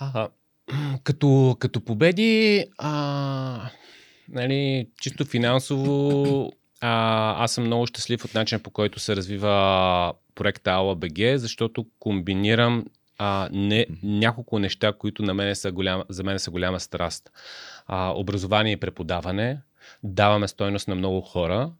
[0.00, 0.28] А,
[1.04, 3.70] като, като победи, а,
[4.28, 10.70] нали, чисто финансово, а, аз съм много щастлив от начина по който се развива проекта
[10.70, 12.84] AlaBG, защото комбинирам
[13.18, 17.30] а, не, няколко неща, които на мене са голям, за мен са голяма страст.
[17.86, 19.60] А, образование и преподаване,
[20.02, 21.70] даваме стойност на много хора,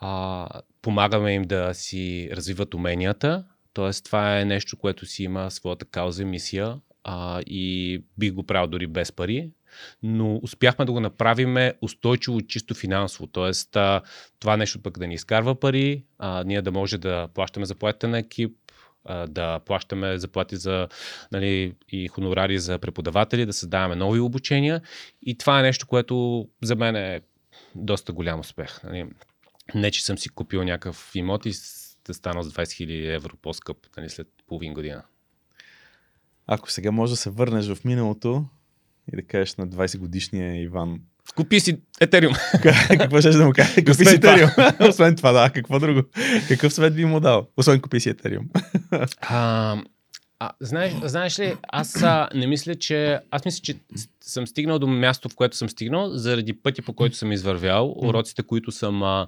[0.00, 0.48] а,
[0.82, 3.44] помагаме им да си развиват уменията,
[3.74, 3.90] т.е.
[4.04, 8.70] това е нещо, което си има своята кауза и мисия а, и бих го правил
[8.70, 9.50] дори без пари,
[10.02, 13.26] но успяхме да го направим устойчиво чисто финансово.
[13.26, 14.02] Тоест, а,
[14.40, 18.18] това нещо пък да ни изкарва пари, а, ние да може да плащаме заплатите на
[18.18, 18.56] екип,
[19.04, 20.88] а, да плащаме заплати за
[21.32, 24.82] нали, и хонорари за преподаватели, да създаваме нови обучения.
[25.22, 27.20] И това е нещо, което за мен е
[27.74, 28.82] доста голям успех.
[28.84, 29.06] Нали.
[29.74, 31.52] Не, че съм си купил някакъв имот и
[32.06, 35.02] да стана с 20 000 евро по-скъп нали, след половин година.
[36.46, 38.44] Ако сега можеш да се върнеш в миналото
[39.12, 41.00] и да кажеш на 20 годишния Иван,
[41.34, 42.34] Купи си Етериум.
[42.88, 43.74] какво ще да му кажа?
[43.74, 44.50] Купи си Етериум.
[44.88, 45.50] Освен това, да.
[45.50, 46.02] Какво друго?
[46.48, 47.48] Какъв съвет би му дал?
[47.56, 48.48] Освен купи си Етериум.
[49.20, 49.76] а,
[50.38, 53.20] а, знаеш, знаеш ли, аз а, не мисля, че...
[53.30, 53.74] Аз мисля, че
[54.20, 58.42] съм стигнал до място, в което съм стигнал, заради пъти, по който съм извървял, уроците,
[58.42, 59.26] които съм, а,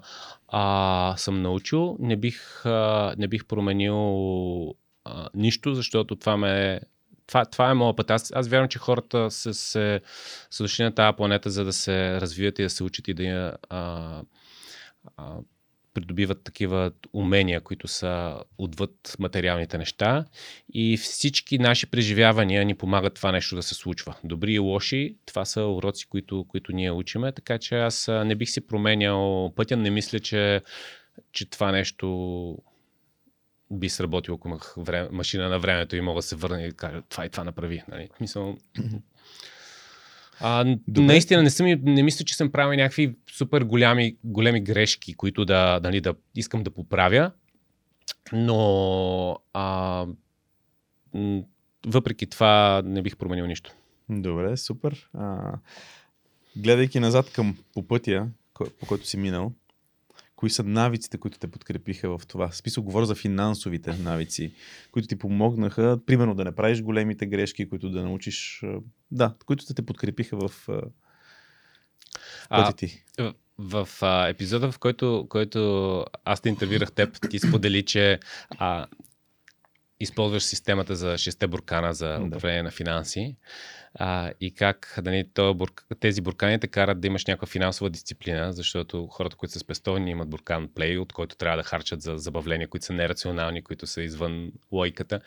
[0.49, 6.81] а, съм научил, не бих, а, не бих променил а, нищо, защото това ме
[7.33, 8.11] това, това е моят път.
[8.11, 10.01] Аз, аз вярвам, че хората се, се,
[10.51, 13.23] са дошли на тази планета, за да се развият и да се учат и да
[13.23, 14.23] я, а,
[15.17, 15.37] а,
[15.95, 20.25] придобиват такива умения, които са отвъд материалните неща.
[20.75, 24.15] И всички наши преживявания ни помагат това нещо да се случва.
[24.25, 27.33] Добри и лоши, това са уроци, които, които ние учиме.
[27.33, 29.77] Така че аз не бих си променял пътя.
[29.77, 30.63] Не мисля, че,
[31.33, 32.59] че това нещо
[33.73, 37.03] би сработил, ако имах време, машина на времето и мога да се върна и кажа
[37.09, 37.83] това и това направи.
[37.89, 38.09] Нали?
[38.21, 38.57] Мисъл,
[40.41, 45.45] а, наистина не, съм, не мисля, че съм правил някакви супер голями, големи грешки, които
[45.45, 47.31] да, нали, да искам да поправя,
[48.33, 50.07] но а,
[51.87, 53.73] въпреки това не бих променил нищо.
[54.09, 55.11] Добре, супер.
[55.15, 55.53] А,
[56.57, 59.53] гледайки назад към по пътя, по който си минал,
[60.43, 62.53] кои са навиците, които те подкрепиха в това?
[62.53, 64.55] Списък говоря за финансовите навици,
[64.93, 68.65] които ти помогнаха, примерно да не правиш големите грешки, които да научиш,
[69.11, 70.69] да, които те подкрепиха в
[72.49, 73.05] пътя ти.
[73.19, 78.21] В, в а, епизода, в който, който аз те интервюрах теб, ти сподели, че
[78.51, 78.87] а,
[80.01, 82.65] използваш системата за шесте буркана за управление да.
[82.65, 83.37] на финанси
[83.95, 85.25] а, и как нали,
[85.55, 85.85] бурк...
[86.01, 90.31] тези буркани те карат да имаш някаква финансова дисциплина, защото хората, които са спестовни, имат
[90.31, 94.53] буркан плей, от който трябва да харчат за забавления, които са нерационални, които са извън
[94.73, 95.21] лойката.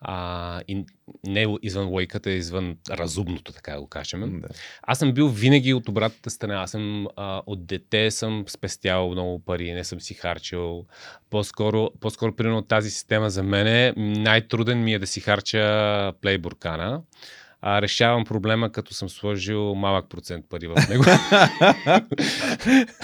[0.00, 0.84] А, и
[1.26, 4.40] не извън лойката, извън разумното, така да го кажем.
[4.40, 4.48] Да.
[4.82, 6.62] Аз съм бил винаги от обратната страна.
[6.62, 10.86] Аз съм а, от дете съм спестял много пари, не съм си харчил.
[11.30, 16.38] По-скоро, по-скоро примерно тази система за мен е най-труден ми е да си харча плей
[16.38, 17.02] буркана
[17.62, 21.04] а, решавам проблема, като съм сложил малък процент пари в него.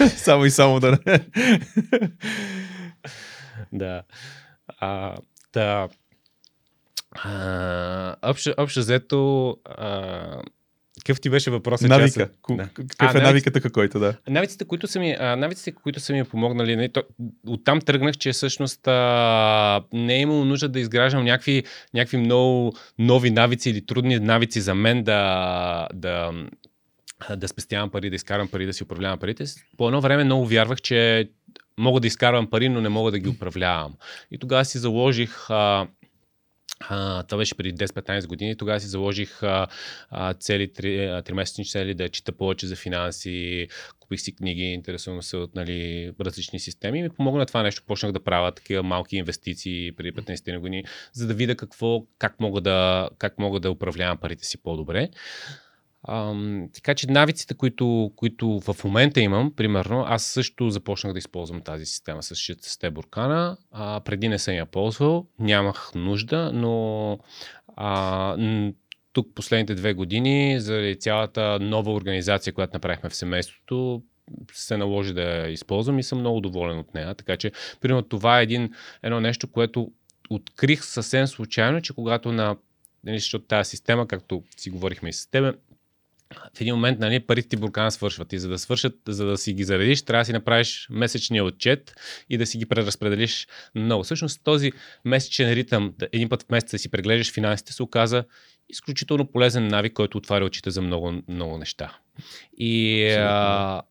[0.15, 1.19] само и само да не.
[3.73, 4.03] да.
[4.79, 5.15] А,
[5.53, 5.89] да.
[7.11, 10.41] А, общо, общо взето, а,
[11.07, 11.89] какъв ти беше въпросът?
[11.89, 12.29] Навика.
[12.49, 12.69] Да.
[12.73, 14.15] Какъв а, е навиката, който да?
[14.29, 17.03] Навиците, които са ми, а, навиците, които са ми помогнали, не, то,
[17.47, 23.31] оттам тръгнах, че всъщност а, не е имало нужда да изграждам някакви, някакви много нови
[23.31, 26.31] навици или трудни навици за мен да, да,
[27.35, 29.43] да спестявам пари, да изкарам пари, да си управлявам парите.
[29.77, 31.29] По едно време много вярвах, че
[31.77, 33.93] мога да изкарвам пари, но не мога да ги управлявам.
[34.31, 35.87] И тогава си заложих а,
[36.79, 38.57] а, това беше преди 10-15 години.
[38.57, 39.67] Тогава си заложих а,
[40.09, 43.67] а, цели, три, тримесечни цели да чита повече за финанси,
[43.99, 47.83] купих си книги, интересувам се от нали, различни системи и ми помогна това нещо.
[47.87, 52.61] Почнах да правя такива малки инвестиции преди 15 години, за да видя какво, как мога
[52.61, 55.09] да, как мога да управлявам парите си по-добре.
[56.03, 61.61] Ам, така че навиците, които, които в момента имам, примерно, аз също започнах да използвам
[61.61, 63.57] тази система с 6 буркана.
[63.71, 67.19] А, преди не съм я ползвал, нямах нужда, но
[67.75, 68.37] а,
[69.13, 74.03] тук последните две години, заради цялата нова организация, която направихме в семейството,
[74.53, 77.15] се наложи да я използвам и съм много доволен от нея.
[77.15, 78.73] Така че, примерно, това е един,
[79.03, 79.91] едно нещо, което
[80.29, 82.55] открих съвсем случайно, че когато на
[83.03, 85.55] нали, защото тази система, както си говорихме и с теб,
[86.53, 89.53] в един момент нали, парите ти буркана свършват и за да свършат, за да си
[89.53, 91.93] ги заредиш, трябва да си направиш месечния отчет
[92.29, 94.03] и да си ги преразпределиш много.
[94.03, 94.71] Всъщност този
[95.05, 98.23] месечен ритъм, един път в месеца си преглеждаш финансите, се оказа
[98.69, 101.97] изключително полезен навик, който отваря очите за много, много неща.
[102.57, 103.81] И а,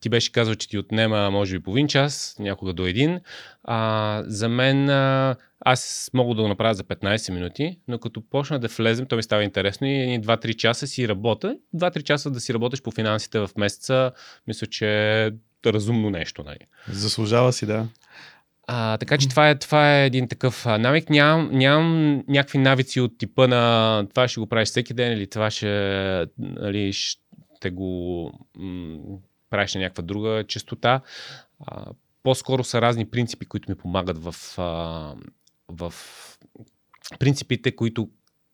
[0.00, 3.20] ти беше казал, че ти отнема може би половин час, някога до един.
[3.64, 8.58] А, за мен а, аз мога да го направя за 15 минути, но като почна
[8.58, 11.56] да влезем, то ми става интересно и 2-3 часа си работя.
[11.76, 14.12] 2-3 часа да си работиш по финансите в месеца,
[14.46, 14.86] мисля, че
[15.26, 15.32] е
[15.66, 16.42] разумно нещо.
[16.42, 16.58] Нали?
[16.88, 17.88] Заслужава си, да.
[18.66, 21.10] А, така че това е, това е един такъв навик.
[21.10, 25.50] Нямам, нямам някакви навици от типа на това ще го правиш всеки ден или това
[25.50, 28.32] ще, нали, ще го
[29.50, 31.00] правиш на някаква друга частота.
[31.66, 31.86] А,
[32.22, 35.14] по-скоро са разни принципи, които ми помагат в, а,
[35.68, 35.94] в
[37.18, 38.08] принципите, които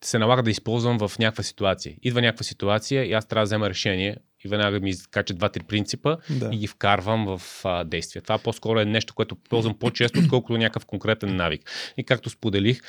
[0.04, 1.96] се налага да използвам в някаква ситуация.
[2.02, 6.16] Идва някаква ситуация и аз трябва да взема решение и веднага ми изкача два-три принципа
[6.30, 6.50] Да.
[6.52, 8.22] и ги вкарвам в а, действие.
[8.22, 11.70] Това по-скоро е нещо, което ползвам по-често, отколкото някакъв конкретен навик.
[11.96, 12.80] И както споделих,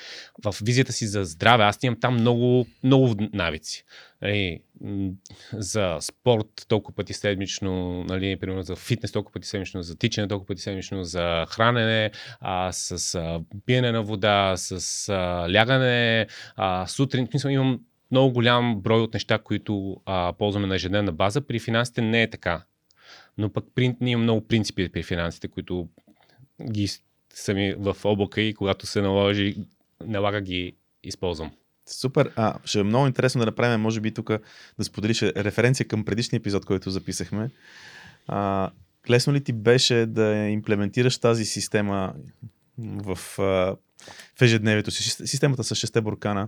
[0.46, 3.84] в визията си за здраве, аз имам там много, много навици.
[4.22, 4.60] Нали,
[5.54, 10.48] за спорт толкова пъти седмично, нали, примерно за фитнес толкова пъти седмично, за тичане толкова
[10.48, 17.28] пъти седмично, за хранене, а, с а, пиене на вода, с а, лягане, а, сутрин.
[17.28, 17.80] В смисъл, имам
[18.14, 21.42] много голям брой от неща, които а, ползваме на ежедневна база.
[21.42, 22.64] При финансите не е така.
[23.38, 25.88] Но пък при, ние имаме много принципи при финансите, които
[26.64, 27.02] ги с-
[27.34, 29.56] са ми в облака и когато се наложи,
[30.06, 31.52] налага ги използвам.
[31.88, 32.32] Супер.
[32.36, 34.32] А, ще е много интересно да направим, може би тук
[34.80, 37.50] да споделиш референция към предишния епизод, който записахме.
[38.28, 38.70] А,
[39.10, 42.14] лесно ли ти беше да имплементираш тази система
[42.78, 43.16] в,
[44.36, 45.04] в ежедневието си?
[45.04, 46.48] Сист- Системата с шесте буркана.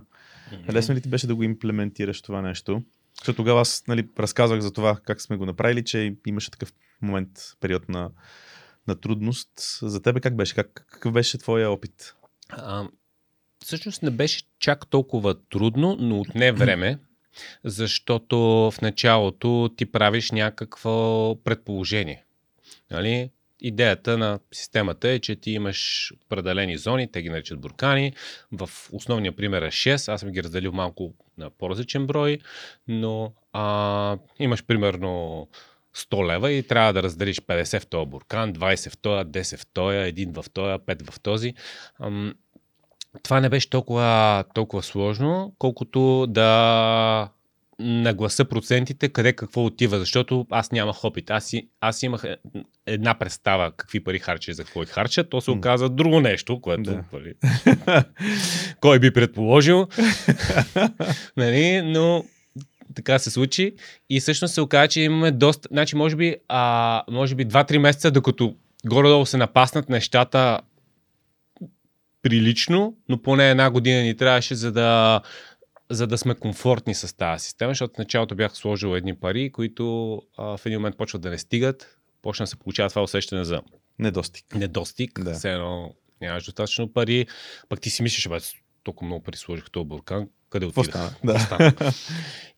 [0.72, 2.82] Лесно ли ти беше да го имплементираш това нещо?
[3.18, 6.72] Защото тогава аз нали, разказвах за това как сме го направили, че имаше такъв
[7.02, 7.30] момент,
[7.60, 8.10] период на,
[8.88, 9.50] на трудност.
[9.82, 10.54] За тебе как беше?
[10.54, 12.14] Как, какъв беше твоя опит?
[12.48, 12.88] А,
[13.64, 16.98] всъщност не беше чак толкова трудно, но отне време,
[17.64, 22.24] защото в началото ти правиш някакво предположение.
[22.90, 23.30] Нали?
[23.60, 28.12] Идеята на системата е, че ти имаш определени зони, те ги наричат буркани.
[28.52, 32.38] В основния пример е 6, аз съм ги разделил малко на по-различен брой,
[32.88, 35.48] но а, имаш примерно
[35.96, 39.66] 100 лева и трябва да разделиш 50 в този буркан, 20 в този, 10 в
[39.66, 41.54] този, 1 в този, 5 в този.
[42.00, 42.34] Ам,
[43.22, 47.30] това не беше толкова, толкова сложно, колкото да
[47.78, 51.30] нагласа процентите къде какво отива, защото аз нямах опит.
[51.30, 52.36] Аз, аз имах е-
[52.86, 56.82] една представа какви пари харча и за какво харча, то се оказа друго нещо, което
[56.82, 57.04] Да.
[57.12, 57.34] нали,
[58.80, 59.86] кой би предположил,
[61.36, 62.24] нали, но
[62.94, 63.74] така се случи
[64.10, 68.10] и всъщност се оказа, че имаме доста, значи може би, а, може би 2-3 месеца,
[68.10, 68.54] докато
[68.86, 70.60] горе-долу се напаснат нещата
[72.22, 75.20] прилично, но поне една година ни трябваше, за да,
[75.90, 80.22] за да сме комфортни с тази система, защото в началото бях сложил едни пари, които
[80.36, 83.62] а, в един момент почват да не стигат, почна да се получава това усещане за
[83.98, 84.54] Недостиг.
[84.54, 85.34] недостиг, Да.
[85.34, 87.26] все едно нямаш достатъчно пари,
[87.68, 88.36] пък ти си мислиш, бе,
[88.82, 91.10] толкова много пари сложих този буркан, къде стана?
[91.24, 91.92] Да.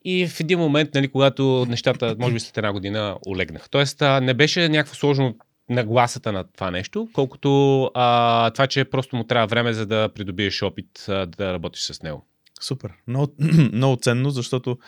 [0.05, 3.71] И в един момент, нали, когато нещата, може би след една година, олегнах.
[3.71, 5.37] Тоест, а, не беше някакво сложно
[5.71, 10.63] нагласата на това нещо, колкото а, това, че просто му трябва време, за да придобиеш
[10.63, 12.27] опит а, да работиш с него.
[12.61, 12.93] Супер.
[13.07, 13.33] Много,
[13.73, 14.79] много ценно, защото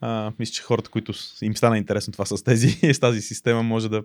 [0.00, 1.12] а, мисля, че хората, които
[1.42, 4.02] им стана интересно това с, тези, с тази система, може да...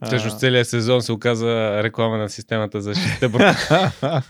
[0.00, 3.92] а, Всъщност целият сезон се оказа реклама на системата за шестте буркана.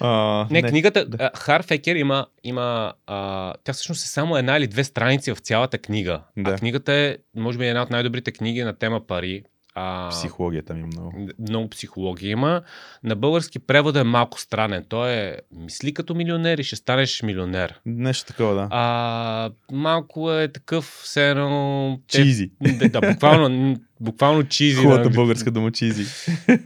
[0.00, 1.16] а, Не, книгата да.
[1.16, 1.30] да.
[1.36, 6.20] Харфекер има, има а, тя всъщност е само една или две страници в цялата книга.
[6.36, 6.50] Да.
[6.50, 9.42] А книгата е, може би, една от най-добрите книги на тема пари.
[9.80, 11.28] А, Психология там има много.
[11.40, 12.62] много психология има.
[13.04, 14.84] На български превода е малко странен.
[14.88, 17.80] Той е мисли като милионер и ще станеш милионер.
[17.86, 18.68] Нещо такова, да.
[18.70, 21.98] А, малко е такъв, все едно...
[22.08, 22.50] те- Чизи.
[22.62, 24.76] Да, да, буквално, буквално чизи.
[24.76, 26.06] Хубавата да, българска дума чизи.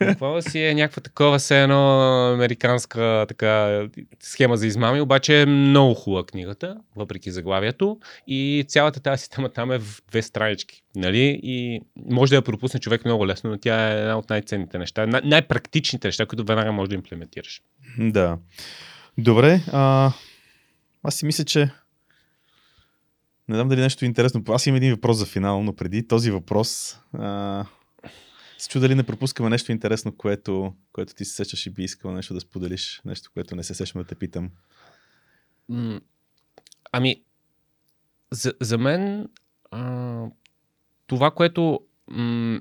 [0.09, 2.01] Буквално си е някаква такова, все едно
[2.35, 3.83] американска така,
[4.21, 7.99] схема за измами, обаче е много хубава книгата, въпреки заглавието.
[8.27, 10.83] И цялата тази система там е в две странички.
[10.97, 11.41] Нали?
[11.43, 11.81] И
[12.11, 15.21] може да я пропусне човек много лесно, но тя е една от най-ценните неща, най-
[15.25, 17.63] най-практичните неща, които веднага можеш да имплементираш.
[17.99, 18.39] Да.
[19.19, 19.61] Добре.
[19.73, 20.13] А,
[21.03, 21.71] аз си мисля, че
[23.53, 24.45] не знам дали нещо е интересно.
[24.49, 27.65] Аз имам един въпрос за финал, но преди този въпрос а,
[28.59, 32.13] се чу дали не пропускаме нещо интересно, което, което ти се сещаш и би искал
[32.13, 33.03] нещо да споделиш.
[33.05, 34.51] Нещо, което не се сещам да те питам.
[36.93, 37.23] Ами,
[38.31, 39.29] за, за мен
[39.71, 40.25] а,
[41.07, 42.61] това, което м,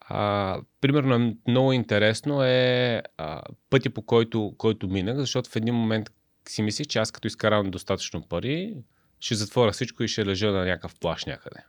[0.00, 5.74] а, примерно е много интересно е а, пътя по който, който минах, защото в един
[5.74, 6.10] момент
[6.48, 8.76] си мислих, че аз като изкарам достатъчно пари,
[9.20, 11.60] ще затворя всичко и ще лежа на някакъв плаш някъде.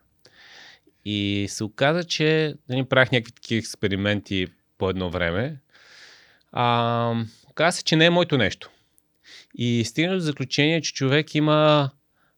[1.06, 5.60] И се оказа, че нали, правих някакви такива експерименти по едно време.
[6.52, 8.70] А, оказа се, че не е моето нещо.
[9.56, 11.90] И стигна до заключение, че човек има.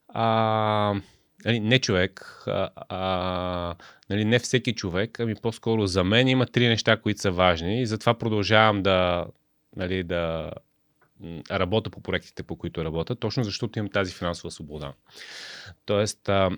[0.08, 0.94] А,
[1.44, 3.74] нали, не човек, а, а,
[4.10, 7.86] нали, не всеки човек, ами по-скоро за мен има три неща, които са важни и
[7.86, 9.26] затова продължавам да,
[9.76, 10.50] нали, да
[11.50, 14.92] работя по проектите, по които работя, точно защото имам тази финансова свобода.
[15.84, 16.50] Тоест, а,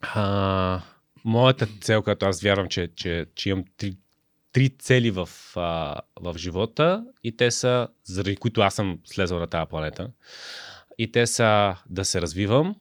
[0.00, 0.82] а,
[1.24, 3.96] моята цел, която аз вярвам, че, че, че имам три,
[4.52, 9.46] три цели в, а, в живота и те са, заради които аз съм слезал на
[9.46, 10.10] тази планета.
[10.98, 12.76] И те са да се развивам,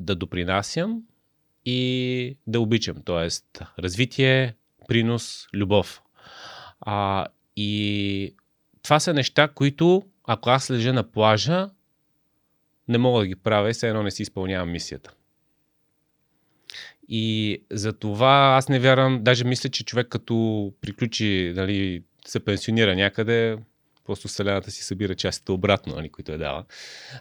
[0.00, 1.02] да допринасям
[1.64, 2.96] и да обичам.
[3.04, 4.54] Тоест, развитие,
[4.88, 6.02] принос, любов.
[6.80, 7.26] А,
[7.56, 8.34] и
[8.82, 11.70] това са неща, които, ако аз лежа на плажа,
[12.88, 15.12] не мога да ги правя и все едно не си изпълнявам мисията.
[17.08, 22.96] И за това аз не вярвам, даже мисля, че човек като приключи, нали, се пенсионира
[22.96, 23.58] някъде,
[24.06, 26.64] просто Вселената си събира частите обратно, нали, които е дала.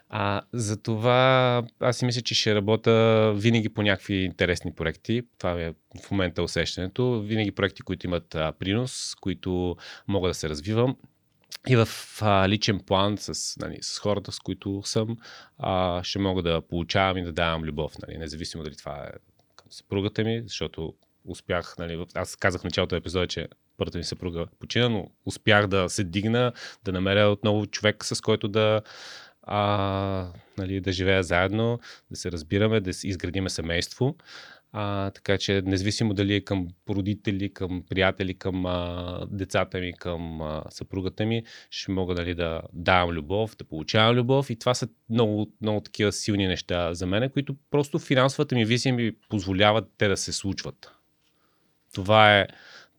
[0.09, 5.21] А, затова аз си мисля, че ще работя винаги по някакви интересни проекти.
[5.37, 7.21] Това е в момента усещането.
[7.21, 9.75] Винаги проекти, които имат а, принос, които
[10.07, 10.95] мога да се развивам.
[11.67, 11.87] И в
[12.21, 15.17] а, личен план с, нали, с хората, с които съм,
[15.57, 17.93] а, ще мога да получавам и да давам любов.
[18.07, 19.11] Нали, независимо дали това е
[19.55, 20.93] към съпругата ми, защото
[21.25, 23.47] успях, нали, аз казах в началото на епизода, че
[23.77, 26.53] първата ми съпруга почина, но успях да се дигна,
[26.83, 28.81] да намеря отново човек, с който да,
[29.43, 31.79] а, нали, да живея заедно,
[32.11, 34.15] да се разбираме, да изградиме семейство.
[34.77, 40.41] А, така че, независимо дали е към родители, към приятели, към а, децата ми, към
[40.41, 44.49] а, съпругата ми, ще мога нали, да давам любов, да получавам любов.
[44.49, 48.93] И това са много, много такива силни неща за мен, които просто финансовата ми визия
[48.93, 50.91] ми позволяват те да се случват.
[51.93, 52.47] Това е,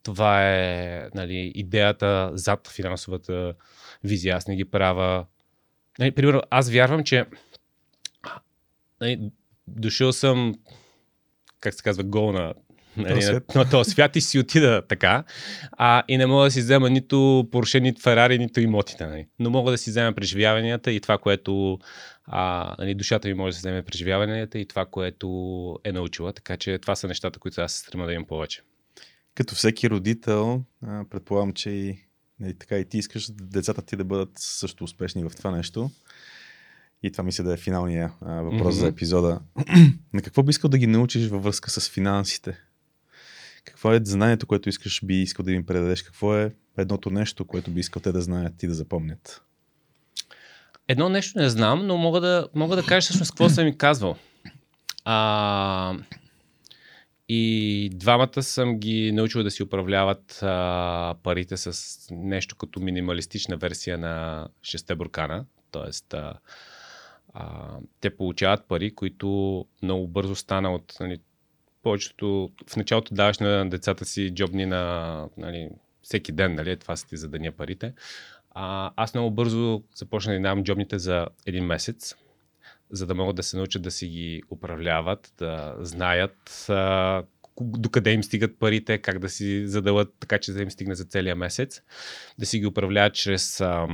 [0.02, 3.54] това е нали, идеята зад финансовата
[4.04, 4.36] визия.
[4.36, 5.26] Аз не ги правя.
[5.98, 7.24] Нали, примерно, аз вярвам, че
[9.00, 9.30] нали,
[9.66, 10.54] дошъл съм
[11.66, 12.54] как се казва, гол на,
[12.96, 15.24] нали, на, на този свят и си отида така.
[15.72, 17.16] А, и не мога да си взема нито
[17.52, 19.06] Porsche, нито Ferrari, нито имотите.
[19.06, 19.26] Нали.
[19.38, 21.78] Но мога да си взема преживяванията и това, което
[22.24, 25.28] а, нали, душата ми може да се вземе преживяванията и това, което
[25.84, 26.32] е научила.
[26.32, 28.62] Така че това са нещата, които аз се стремя да имам повече.
[29.34, 30.62] Като всеки родител,
[31.10, 31.98] предполагам, че и,
[32.40, 35.90] нали, така и ти искаш децата ти да бъдат също успешни в това нещо.
[37.02, 38.78] И това мисля да е финалния а, въпрос mm-hmm.
[38.78, 39.40] за епизода.
[40.12, 42.58] На какво би искал да ги научиш във връзка с финансите?
[43.64, 46.02] Какво е знанието, което искаш би искал да им предадеш?
[46.02, 49.42] Какво е едното нещо, което би искал те да знаят и да запомнят?
[50.88, 54.16] Едно нещо не знам, но мога да, мога да кажа всъщност какво съм ми казвал.
[55.04, 55.94] А,
[57.28, 63.98] и двамата съм ги научил да си управляват а, парите с нещо като минималистична версия
[63.98, 65.44] на шесте буркана.
[65.70, 66.34] Тоест, а,
[67.38, 71.18] а, те получават пари, които много бързо стана от нали,
[71.82, 72.50] повечето.
[72.70, 75.68] В началото даваш на децата си джобни на нали,
[76.02, 77.94] всеки ден, нали, това са ти за деня парите.
[78.50, 82.14] А, аз много бързо започнах да давам джобните за един месец,
[82.90, 87.22] за да могат да се научат да си ги управляват, да знаят а,
[87.60, 91.36] докъде им стигат парите, как да си задават така, че да им стигне за целия
[91.36, 91.82] месец,
[92.38, 93.88] да си ги управляват чрез, а,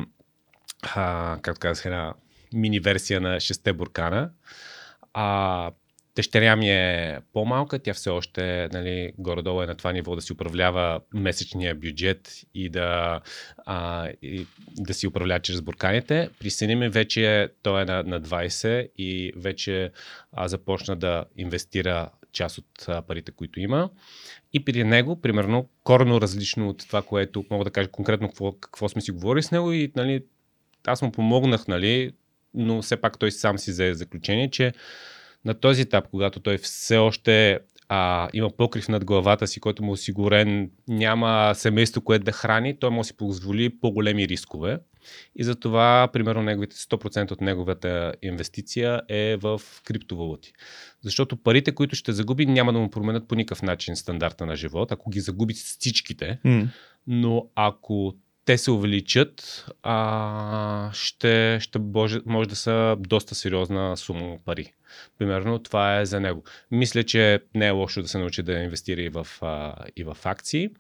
[0.83, 2.15] а, както казах, една
[2.53, 4.31] мини версия на 6 буркана.
[5.13, 5.71] А,
[6.17, 10.33] Дъщеря ми е по-малка, тя все още нали, горе-долу е на това ниво да си
[10.33, 13.21] управлява месечния бюджет и да,
[13.67, 14.47] а, и
[14.79, 16.29] да си управлява чрез бурканите.
[16.39, 19.91] При сини ми вече той е на, на 20 и вече
[20.33, 23.91] а, започна да инвестира част от парите, които има.
[24.53, 28.89] И при него, примерно, корено различно от това, което мога да кажа конкретно какво, какво
[28.89, 30.25] сме си говорили с него и нали,
[30.87, 32.13] аз му помогнах, нали,
[32.55, 34.73] но все пак той сам си взе заключение, че
[35.45, 39.91] на този етап, когато той все още а, има покрив над главата си, който му
[39.91, 44.79] е осигурен, няма семейство, което да храни, той да си позволи по-големи рискове.
[45.37, 50.53] И затова, примерно, неговите 100% от неговата инвестиция е в криптовалути.
[51.03, 54.93] Защото парите, които ще загуби, няма да му променят по никакъв начин стандарта на живот,
[54.93, 56.39] ако ги загуби всичките.
[56.47, 56.69] Mm.
[57.07, 58.15] Но ако
[58.45, 64.73] те се увеличат, а, ще, ще може, може да са доста сериозна сума пари.
[65.19, 66.45] Примерно това е за него.
[66.71, 70.17] Мисля, че не е лошо да се научи да инвестира и в, а, и в
[70.25, 70.71] акции,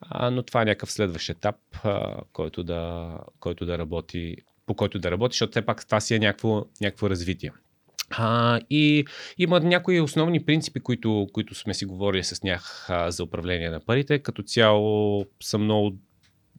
[0.00, 4.36] а, но това е някакъв следващ етап, а, който, да, който да работи,
[4.66, 7.52] по който да работи, защото все пак това си е някакво, някакво развитие.
[8.10, 9.04] А, и
[9.38, 13.80] има някои основни принципи, които, които сме си говорили с тях а, за управление на
[13.80, 14.18] парите.
[14.18, 15.96] Като цяло съм много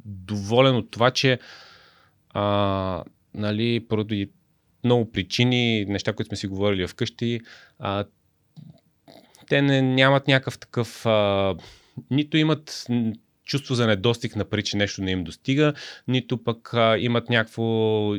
[0.05, 1.39] доволен от това, че
[2.29, 4.29] а, нали, поради
[4.83, 7.41] много причини, неща, които сме си говорили вкъщи,
[7.79, 8.05] а,
[9.47, 11.05] те не, нямат някакъв такъв.
[11.05, 11.55] А,
[12.11, 12.85] нито имат
[13.45, 15.73] чувство за недостиг на пари, че нещо не им достига,
[16.07, 18.11] нито пък а, имат някакво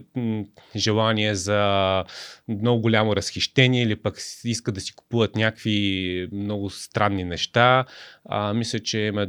[0.76, 2.04] желание за
[2.48, 7.84] много голямо разхищение или пък искат да си купуват някакви много странни неща.
[8.24, 9.26] А, мисля, че има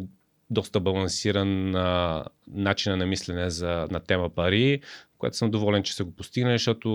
[0.49, 4.81] доста балансиран а, начина на мислене за, на тема пари,
[5.17, 6.89] което съм доволен, че се го постигне, защото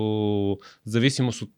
[0.87, 1.51] в зависимост от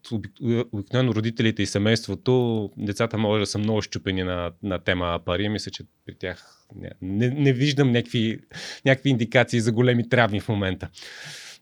[0.73, 5.49] обикновено родителите и семейството, децата може да са много щупени на, на тема пари.
[5.49, 8.39] Мисля, че при тях не, не, не виждам някакви,
[8.85, 10.89] някакви индикации за големи травми в момента.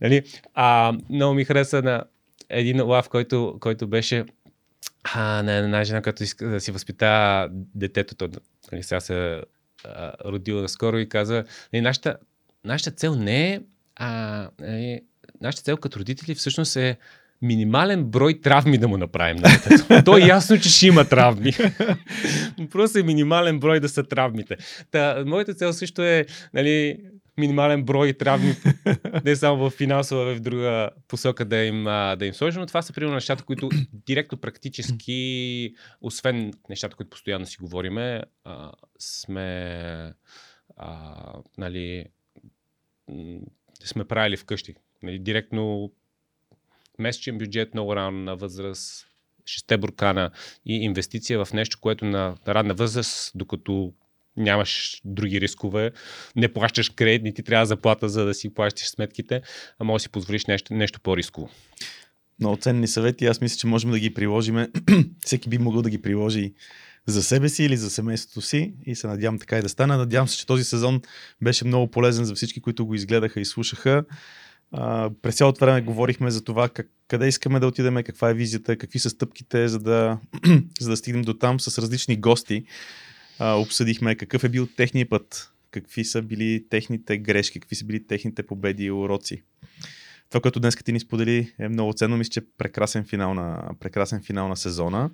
[0.02, 0.24] Нали?
[0.54, 2.04] А, много ми хареса на
[2.50, 4.26] един лав, който, който беше
[5.04, 8.16] а, на една жена, която иска да си възпита детето.
[8.16, 8.30] То,
[8.72, 9.42] нали, сега се
[10.26, 12.16] родила наскоро и каза, нали, нашата,
[12.66, 13.60] нашата цел не е
[13.96, 15.02] а, нали,
[15.42, 16.98] нашата цел като родители всъщност е
[17.42, 20.04] минимален брой травми да му направим на детето.
[20.06, 21.54] То е ясно, че ще има травми.
[22.72, 24.58] Просто е минимален брой да са травмите.
[24.92, 26.98] Та, моята цел също е нали,
[27.38, 28.56] минимален брой травми,
[29.26, 32.60] не само в финансова, а в друга посока да им, да им сложим.
[32.60, 38.22] Но това са примерно нещата, които директно практически, освен нещата, които постоянно си говориме,
[39.00, 40.14] сме
[40.78, 41.16] а,
[41.58, 42.06] нали,
[43.84, 44.76] сме правили вкъщи.
[45.04, 45.92] Нали, директно
[47.00, 49.08] месечен бюджет много рано на възраст,
[49.46, 50.32] шесте буркана
[50.66, 53.94] и инвестиция в нещо, което на ранна възраст, докато
[54.38, 55.92] нямаш други рискове,
[56.36, 59.42] не плащаш кредит, не ти трябва заплата, за да си плащаш сметките,
[59.80, 61.50] а може да си позволиш нещо, нещо по-рисково.
[62.40, 63.26] Много ценни съвети.
[63.26, 64.68] Аз мисля, че можем да ги приложим.
[65.26, 66.54] Всеки би могъл да ги приложи
[67.06, 69.98] за себе си или за семейството си и се надявам така и да стане.
[69.98, 71.02] Надявам се, че този сезон
[71.42, 74.04] беше много полезен за всички, които го изгледаха и слушаха.
[75.22, 79.00] През цялото време говорихме за това как, къде искаме да отидем, каква е визията, какви
[79.00, 80.18] са стъпките, за да,
[80.80, 82.66] за да стигнем до там с различни гости.
[83.44, 88.08] А, обсъдихме какъв е бил техния път, какви са били техните грешки, какви са били
[88.08, 89.44] техните победи и уроци.
[90.30, 92.18] Това, което днес ти ни сподели е много ценно.
[92.18, 95.10] Мисля, че е прекрасен финал на, прекрасен финал на сезона.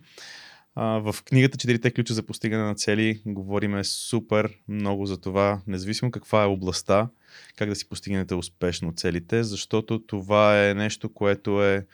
[0.76, 6.12] А, в книгата Четирите ключа за постигане на цели говориме супер много за това, независимо
[6.12, 7.10] каква е областта,
[7.56, 11.86] как да си постигнете успешно целите, защото това е нещо, което е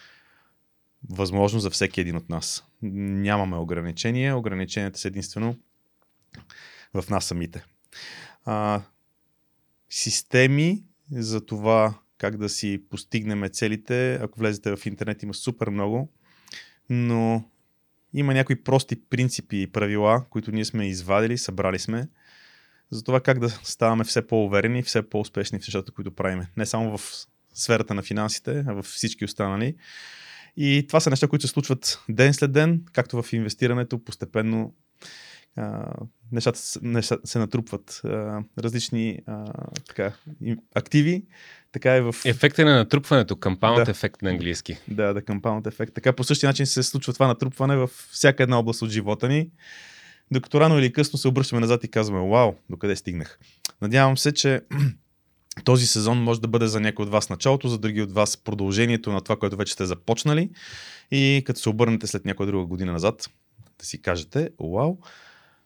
[1.09, 2.65] възможно за всеки един от нас.
[2.81, 5.55] Нямаме ограничения, ограниченията са единствено
[6.93, 7.65] в нас самите.
[8.45, 8.81] А,
[9.89, 16.11] системи за това как да си постигнем целите, ако влезете в интернет има супер много,
[16.89, 17.43] но
[18.13, 22.07] има някои прости принципи и правила, които ние сме извадили, събрали сме,
[22.91, 26.47] за това как да ставаме все по-уверени, все по-успешни в нещата, които правиме.
[26.57, 29.75] Не само в сферата на финансите, а в всички останали.
[30.57, 34.73] И това са неща, които се случват ден след ден, както в инвестирането, постепенно
[35.55, 35.93] а,
[36.31, 38.01] нещата, нещата се натрупват.
[38.05, 39.53] А, различни а,
[39.87, 40.11] така,
[40.75, 41.25] активи,
[41.71, 42.15] така е в...
[42.25, 43.91] Ефекта на натрупването, компаунд да.
[43.91, 44.77] ефект на английски.
[44.87, 45.93] Да, да, компаунд ефект.
[45.93, 49.49] Така по същия начин се случва това натрупване в всяка една област от живота ни,
[50.31, 53.39] докато рано или късно се обръщаме назад и казваме, вау, докъде стигнах.
[53.81, 54.61] Надявам се, че
[55.63, 59.11] този сезон може да бъде за някой от вас началото, за други от вас продължението
[59.11, 60.49] на това, което вече сте започнали
[61.11, 63.29] и като се обърнете след някоя друга година назад,
[63.79, 64.97] да си кажете, вау,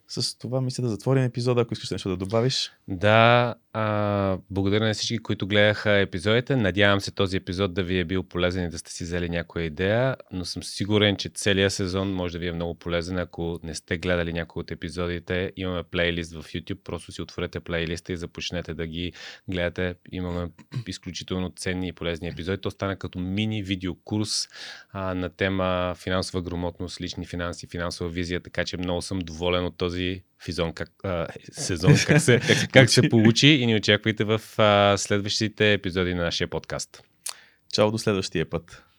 [0.08, 2.72] с това мисля да затворим епизода, ако искаш нещо да добавиш.
[2.88, 6.56] Да, а, благодаря на всички, които гледаха епизодите.
[6.56, 9.64] Надявам се този епизод да ви е бил полезен и да сте си взели някоя
[9.64, 13.18] идея, но съм сигурен, че целият сезон може да ви е много полезен.
[13.18, 18.12] Ако не сте гледали някои от епизодите, имаме плейлист в YouTube, просто си отворете плейлиста
[18.12, 19.12] и започнете да ги
[19.48, 19.94] гледате.
[20.12, 20.48] Имаме
[20.86, 22.60] изключително ценни и полезни епизоди.
[22.60, 24.48] То стана като мини видеокурс
[24.90, 29.76] а, на тема финансова грамотност, лични финанси, финансова визия, така че много съм доволен от
[29.76, 34.40] този физон, как, а, сезон, как се, как, как се получи и ни очаквайте в
[34.58, 37.02] а, следващите епизоди на нашия подкаст.
[37.72, 38.84] Чао до следващия път.